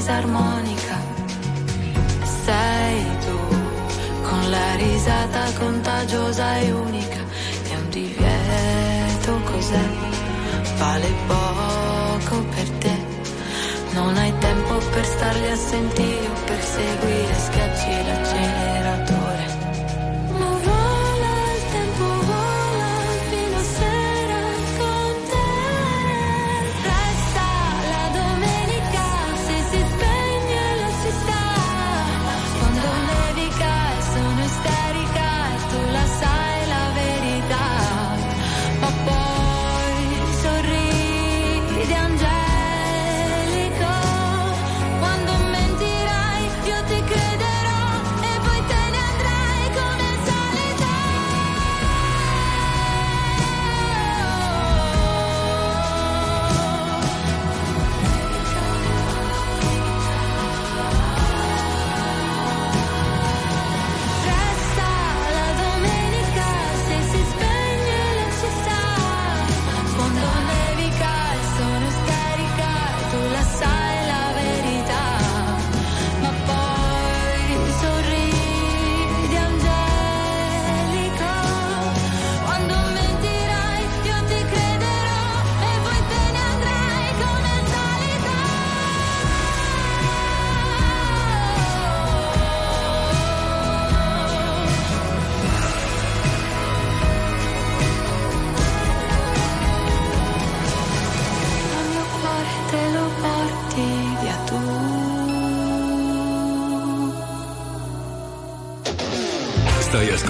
anche 0.00 0.06
la 0.06 0.22
fisarmonica. 0.30 0.96
Sei 2.44 3.04
tu 3.24 3.38
con 4.22 4.50
la 4.50 4.74
risata 4.76 5.52
contagiosa 5.58 6.56
e 6.58 6.72
unica. 6.72 7.18
È 7.68 7.74
un 7.74 7.88
divieto 7.90 9.40
cos'è? 9.44 9.88
Vale 10.78 11.12
poco 11.26 12.44
per 12.54 12.70
te. 12.78 12.96
Non 13.92 14.16
hai 14.16 14.32
tempo 14.38 14.78
per 14.92 15.04
starli 15.04 15.50
a 15.50 15.56
sentire 15.56 16.28
per 16.46 16.62
seguire, 16.62 17.34
schiacci 17.34 18.06
l'acceleratore. 18.06 18.89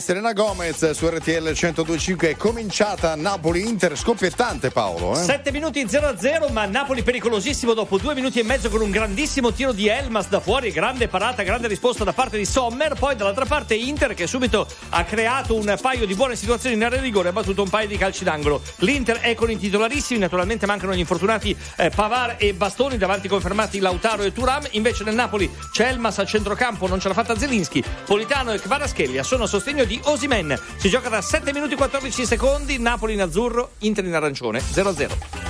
Serena 0.00 0.32
Gomez 0.32 0.90
su 0.90 1.08
RTL 1.08 1.52
1025 1.52 2.30
è 2.30 2.36
cominciata 2.36 3.14
Napoli-Inter, 3.14 3.96
scoppiettante 3.96 4.70
Paolo. 4.70 5.18
Eh? 5.18 5.22
7 5.22 5.52
minuti 5.52 5.84
0-0, 5.84 6.50
ma 6.52 6.64
Napoli 6.66 7.02
pericolosissimo 7.02 7.72
dopo 7.72 7.96
due 7.96 8.14
minuti 8.14 8.40
e 8.40 8.42
mezzo 8.42 8.68
con 8.68 8.80
un 8.80 8.90
grandissimo 8.90 9.52
tiro 9.52 9.72
di 9.72 9.88
Elmas 9.88 10.28
da 10.28 10.40
fuori, 10.40 10.70
grande 10.70 11.08
parata, 11.08 11.42
grande 11.42 11.68
risposta 11.68 12.04
da 12.04 12.12
parte 12.12 12.36
di 12.36 12.44
Sommer. 12.44 12.94
Poi 12.94 13.16
dall'altra 13.16 13.44
parte 13.44 13.74
Inter 13.74 14.14
che 14.14 14.26
subito 14.26 14.66
ha 14.90 15.04
creato 15.04 15.54
un 15.54 15.76
paio 15.80 16.06
di 16.06 16.14
buone 16.14 16.36
situazioni 16.36 16.74
in 16.74 16.84
area 16.84 16.98
di 16.98 17.04
rigore 17.04 17.28
ha 17.28 17.32
battuto 17.32 17.62
un 17.62 17.68
paio 17.68 17.86
di 17.88 17.96
calci 17.96 18.24
d'angolo. 18.24 18.60
L'Inter 18.78 19.20
è 19.20 19.34
con 19.34 19.50
i 19.50 19.58
titolarissimi, 19.58 20.18
naturalmente 20.18 20.66
mancano 20.66 20.94
gli 20.94 20.98
infortunati 20.98 21.56
eh, 21.76 21.90
Pavar 21.90 22.36
e 22.38 22.52
Bastoni, 22.54 22.98
davanti 22.98 23.28
confermati 23.28 23.78
Lautaro 23.78 24.22
e 24.22 24.32
Turam. 24.32 24.66
Invece 24.72 25.04
nel 25.04 25.14
Napoli 25.14 25.50
c'è 25.72 25.88
Elmas 25.88 26.18
al 26.18 26.26
centrocampo, 26.26 26.86
non 26.86 27.00
ce 27.00 27.08
l'ha 27.08 27.14
fatta 27.14 27.38
Zelinski. 27.38 27.82
Politano 28.04 28.52
e 28.52 28.60
Kvaratskhelia 28.60 29.22
sono 29.22 29.44
a 29.44 29.46
sostegno 29.76 29.84
di 29.84 30.00
Osimen. 30.04 30.58
Si 30.76 30.88
gioca 30.88 31.08
da 31.08 31.20
7 31.20 31.52
minuti 31.52 31.74
e 31.74 31.76
14 31.76 32.24
secondi, 32.24 32.78
Napoli 32.78 33.12
in 33.14 33.20
azzurro, 33.20 33.72
Inter 33.80 34.04
in 34.04 34.14
arancione, 34.14 34.60
0-0. 34.72 35.44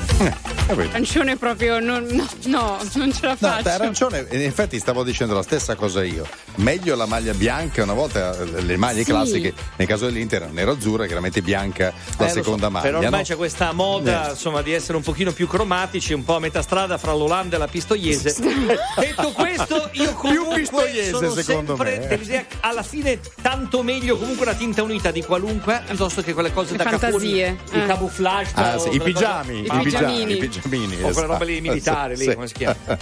Arancione 0.69 1.37
proprio, 1.37 1.79
non- 1.79 2.07
no, 2.11 2.27
no, 2.47 2.79
non 2.95 3.13
ce 3.13 3.27
la 3.27 3.37
No, 3.39 3.49
faccio. 3.49 3.63
te 3.63 3.71
arancione, 3.71 4.27
in 4.31 4.41
effetti 4.41 4.79
stavo 4.79 5.05
dicendo 5.05 5.35
la 5.35 5.43
stessa 5.43 5.75
cosa 5.77 6.03
io. 6.03 6.27
Meglio 6.57 6.97
la 6.97 7.07
maglia 7.07 7.35
bianca, 7.35 7.83
una 7.83 7.93
volta 7.93 8.37
eh, 8.37 8.63
le 8.63 8.77
maglie 8.77 9.05
Sì. 9.05 9.11
classiche, 9.11 9.53
nel 9.77 9.87
caso 9.87 10.07
dell'Inter 10.07 10.49
nero-azzurra 10.51 11.05
e 11.05 11.07
chiaramente 11.07 11.43
bianca 11.43 11.85
la 11.85 11.91
Eh, 11.93 12.17
lo 12.19 12.27
so, 12.29 12.33
seconda 12.43 12.69
maglia. 12.71 12.87
Però 12.87 12.99
ormai 12.99 13.21
no? 13.21 13.27
c'è 13.27 13.37
questa 13.37 13.73
moda 13.73 14.29
Eh. 14.29 14.31
insomma, 14.31 14.63
di 14.63 14.73
essere 14.73 14.97
un 14.97 15.03
pochino 15.05 15.33
più 15.33 15.47
cromatici, 15.47 16.15
un 16.15 16.25
po' 16.25 16.37
a 16.37 16.41
metà 16.41 16.63
strada 16.63 16.97
fra 16.99 17.13
l'Olanda 17.13 17.57
e 17.57 17.59
la 17.59 17.69
Pistoiese. 17.69 18.35
Detto 18.99 19.33
questo, 19.33 19.91
io 19.93 20.15
comunque 20.15 20.61
Pistoiese, 20.61 21.11
sono 21.11 21.31
secondo 21.35 21.77
sempre 21.77 21.99
me, 21.99 22.05
eh. 22.05 22.09
dell'idea 22.09 22.41
che 22.47 22.57
alla 22.61 22.83
fine 22.83 23.21
tanto 23.43 23.83
meglio 23.83 24.16
comunque 24.19 24.45
la 24.45 24.55
tinta 24.55 24.83
unita 24.83 25.11
di 25.11 25.23
qualunque 25.23 25.83
piuttosto 25.87 26.23
che 26.23 26.33
quelle 26.35 26.53
cose 26.53 26.73
Le 26.73 26.77
da 26.79 26.85
fantasie, 26.91 27.57
cafoni, 27.65 27.79
i 27.81 27.83
eh. 27.83 27.87
camouflage 27.87 28.51
Ah, 28.55 28.75
o 28.77 28.79
sì, 28.79 28.95
i 28.95 29.01
pigiami, 29.01 29.67
cose- 29.67 29.81
i 29.81 29.83
pigiamini, 29.83 29.83
pigiamini. 29.85 30.33
i 30.33 30.37
pigiamini, 30.37 31.03
o 31.03 31.11
quella 31.11 31.27
roba 31.27 31.45
lì 31.45 31.61
militare 31.61 32.17
lì, 32.17 32.25
Sì. 32.25 32.35
come 32.35 32.47
si 32.49 32.55
chiama? 32.55 32.77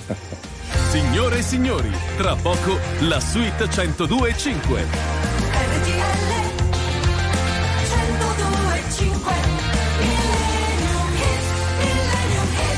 Signore 0.90 1.38
e 1.38 1.42
signori, 1.42 1.90
tra 2.16 2.36
poco 2.36 2.78
la 3.00 3.18
suite 3.20 3.68
102 3.70 4.28
e 4.28 4.36
5. 4.36 6.23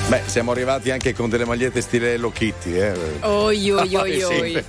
Beh, 0.08 0.22
siamo 0.26 0.52
arrivati 0.52 0.92
anche 0.92 1.12
con 1.14 1.28
delle 1.28 1.44
magliette 1.44 1.80
stile 1.80 2.12
Hello 2.12 2.30
Kitty. 2.30 2.74
Eh. 2.78 2.92
Oi, 3.22 3.70
oi, 3.72 3.94
oi, 3.96 4.12
Eh, 4.12 4.20
sì. 4.24 4.24
oi. 4.24 4.64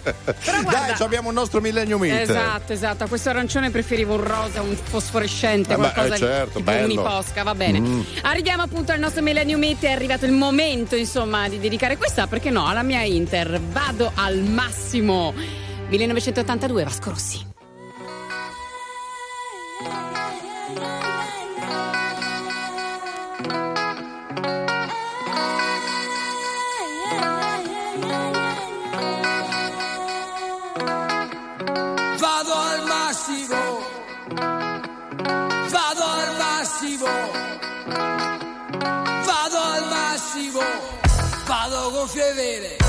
Dai, 0.63 0.93
abbiamo 0.97 1.29
il 1.29 1.35
nostro 1.35 1.61
Millennium 1.61 2.03
Hit. 2.05 2.21
Esatto, 2.21 2.73
esatto. 2.73 3.03
A 3.03 3.07
questo 3.07 3.29
arancione 3.29 3.69
preferivo 3.69 4.15
un 4.15 4.23
rosa, 4.23 4.61
un 4.63 4.75
fosforescente, 4.75 5.75
beh, 5.75 5.91
qualcosa 5.91 6.15
eh, 6.15 6.17
certo, 6.17 6.57
di 6.57 6.63
bello. 6.63 6.85
uniposca, 6.85 7.43
va 7.43 7.53
bene. 7.53 7.79
Mm. 7.79 8.01
Arriviamo 8.23 8.63
appunto 8.63 8.91
al 8.91 8.99
nostro 8.99 9.21
Millennium 9.21 9.61
Hit, 9.63 9.83
è 9.83 9.91
arrivato 9.91 10.25
il 10.25 10.31
momento, 10.31 10.95
insomma, 10.95 11.47
di 11.47 11.59
dedicare 11.59 11.97
questa, 11.97 12.25
perché 12.25 12.49
no, 12.49 12.65
alla 12.67 12.81
mia 12.81 13.01
Inter. 13.03 13.61
Vado 13.61 14.11
al 14.15 14.39
massimo. 14.39 15.35
1982, 15.89 16.83
Vasco 16.83 17.09
Rossi. 17.11 17.45
massimo, 33.27 33.79
vado 35.69 36.03
al 36.05 36.37
massimo, 36.37 37.05
vado 39.25 39.63
al 39.63 39.89
massimo, 39.89 40.61
vado 41.45 41.91
con 41.91 42.07
fievere. 42.07 42.86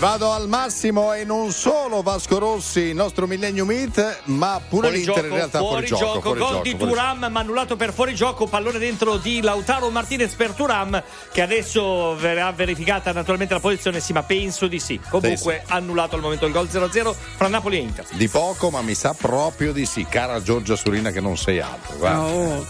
Vado 0.00 0.32
al 0.32 0.48
massimo 0.48 1.12
e 1.12 1.24
non 1.24 1.52
solo 1.52 2.00
Vasco 2.00 2.38
Rossi, 2.38 2.80
il 2.80 2.94
nostro 2.94 3.26
Millennium 3.26 3.68
Meet, 3.68 4.22
ma 4.24 4.58
pure 4.66 4.88
Fuori 4.88 4.96
l'Inter 4.96 5.14
gioco, 5.14 5.26
in 5.26 5.34
realtà 5.34 5.58
fuori, 5.58 5.86
fuori 5.86 5.86
gioco. 5.86 6.04
gioco, 6.04 6.20
fuori 6.20 6.38
gol 6.38 6.48
gioco, 6.48 6.62
di 6.62 6.76
Turam, 6.78 7.28
ma 7.30 7.40
annullato 7.40 7.76
per 7.76 7.92
fuori 7.92 8.14
gioco, 8.14 8.46
pallone 8.46 8.78
dentro 8.78 9.18
di 9.18 9.42
Lautaro 9.42 9.90
Martinez 9.90 10.32
per 10.32 10.52
Turam, 10.52 11.02
che 11.30 11.42
adesso 11.42 12.16
verrà 12.16 12.50
verificata 12.52 13.12
naturalmente 13.12 13.52
la 13.52 13.60
posizione, 13.60 14.00
sì, 14.00 14.14
ma 14.14 14.22
penso 14.22 14.68
di 14.68 14.80
sì. 14.80 14.98
Comunque 15.06 15.64
annullato 15.66 16.16
al 16.16 16.22
momento 16.22 16.46
il 16.46 16.52
gol 16.52 16.68
0-0 16.72 17.14
fra 17.36 17.48
Napoli 17.48 17.76
e 17.76 17.80
Inter. 17.80 18.06
Di 18.12 18.28
poco, 18.28 18.70
ma 18.70 18.80
mi 18.80 18.94
sa 18.94 19.12
proprio 19.12 19.70
di 19.74 19.84
sì. 19.84 20.06
Cara 20.08 20.40
Giorgia 20.40 20.76
Surina 20.76 21.10
che 21.10 21.20
non 21.20 21.36
sei 21.36 21.60
altro. 21.60 21.96
guarda. 21.98 22.22
Oh. 22.22 22.66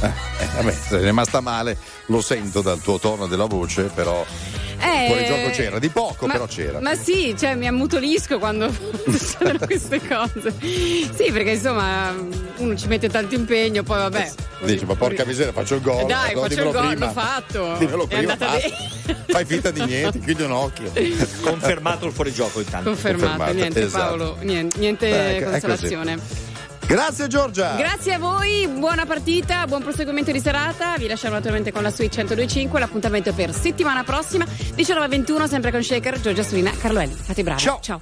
Eh, 0.00 0.06
eh, 0.06 0.46
vabbè, 0.56 0.72
sei 0.72 1.04
rimasta 1.04 1.40
male, 1.42 1.76
lo 2.06 2.22
sento 2.22 2.62
dal 2.62 2.80
tuo 2.80 2.98
tono 2.98 3.26
della 3.26 3.44
voce, 3.44 3.90
però 3.94 4.24
Eh, 4.80 5.06
fuori 5.06 5.24
gioco 5.26 5.50
c'era, 5.50 5.78
di 5.78 5.88
poco 5.88 6.26
ma- 6.26 6.32
però 6.32 6.46
c'era. 6.46 6.80
Ma 6.80 6.94
sì, 6.94 7.34
cioè 7.38 7.54
mi 7.54 7.66
ammutolisco 7.66 8.38
quando 8.38 8.70
succedono 9.08 9.58
queste 9.66 10.00
cose. 10.06 10.52
Sì, 10.60 11.30
perché 11.32 11.50
insomma 11.52 12.14
uno 12.56 12.76
ci 12.76 12.86
mette 12.86 13.08
tanto 13.08 13.34
impegno, 13.34 13.82
poi 13.82 13.98
vabbè. 13.98 14.32
Dici, 14.62 14.84
ma 14.84 14.94
porca 14.94 15.24
miseria, 15.24 15.52
faccio 15.52 15.76
il 15.76 15.80
gol. 15.80 16.00
Eh, 16.00 16.04
Dai, 16.06 16.34
no, 16.34 16.40
faccio 16.42 16.62
il 16.64 16.70
gol, 16.70 16.86
prima. 16.88 17.06
l'ho 17.06 17.12
fatto. 17.12 17.76
Dimmelo 17.78 18.06
prima. 18.06 18.36
Fai 18.36 19.44
finta 19.44 19.70
di 19.70 19.84
niente, 19.84 20.18
chiudi 20.20 20.42
un 20.42 20.52
occhio. 20.52 20.92
Confermato 21.42 22.06
il 22.06 22.12
fuorigioco 22.12 22.60
intanto. 22.60 22.90
Confermato, 22.90 23.26
Confermato, 23.26 23.52
niente 23.54 23.82
esatto. 23.82 24.04
Paolo, 24.16 24.36
niente, 24.40 24.78
niente 24.78 25.36
Eh, 25.36 25.42
consolazione. 25.44 26.48
Grazie 26.90 27.28
Giorgia. 27.28 27.76
Grazie 27.76 28.14
a 28.14 28.18
voi, 28.18 28.66
buona 28.66 29.06
partita, 29.06 29.64
buon 29.68 29.80
proseguimento 29.80 30.32
di 30.32 30.40
serata. 30.40 30.96
Vi 30.96 31.06
lasciamo 31.06 31.34
naturalmente 31.34 31.70
con 31.70 31.84
la 31.84 31.90
suite 31.92 32.16
1025. 32.16 32.80
L'appuntamento 32.80 33.32
per 33.32 33.54
settimana 33.54 34.02
prossima, 34.02 34.44
19.21, 34.44 35.46
sempre 35.46 35.70
con 35.70 35.84
Shaker, 35.84 36.20
Giorgia 36.20 36.42
Surina, 36.42 36.72
Carlo 36.76 36.98
Elli. 36.98 37.14
Fate 37.14 37.44
bravi. 37.44 37.60
Ciao. 37.60 37.78
Ciao. 37.80 38.00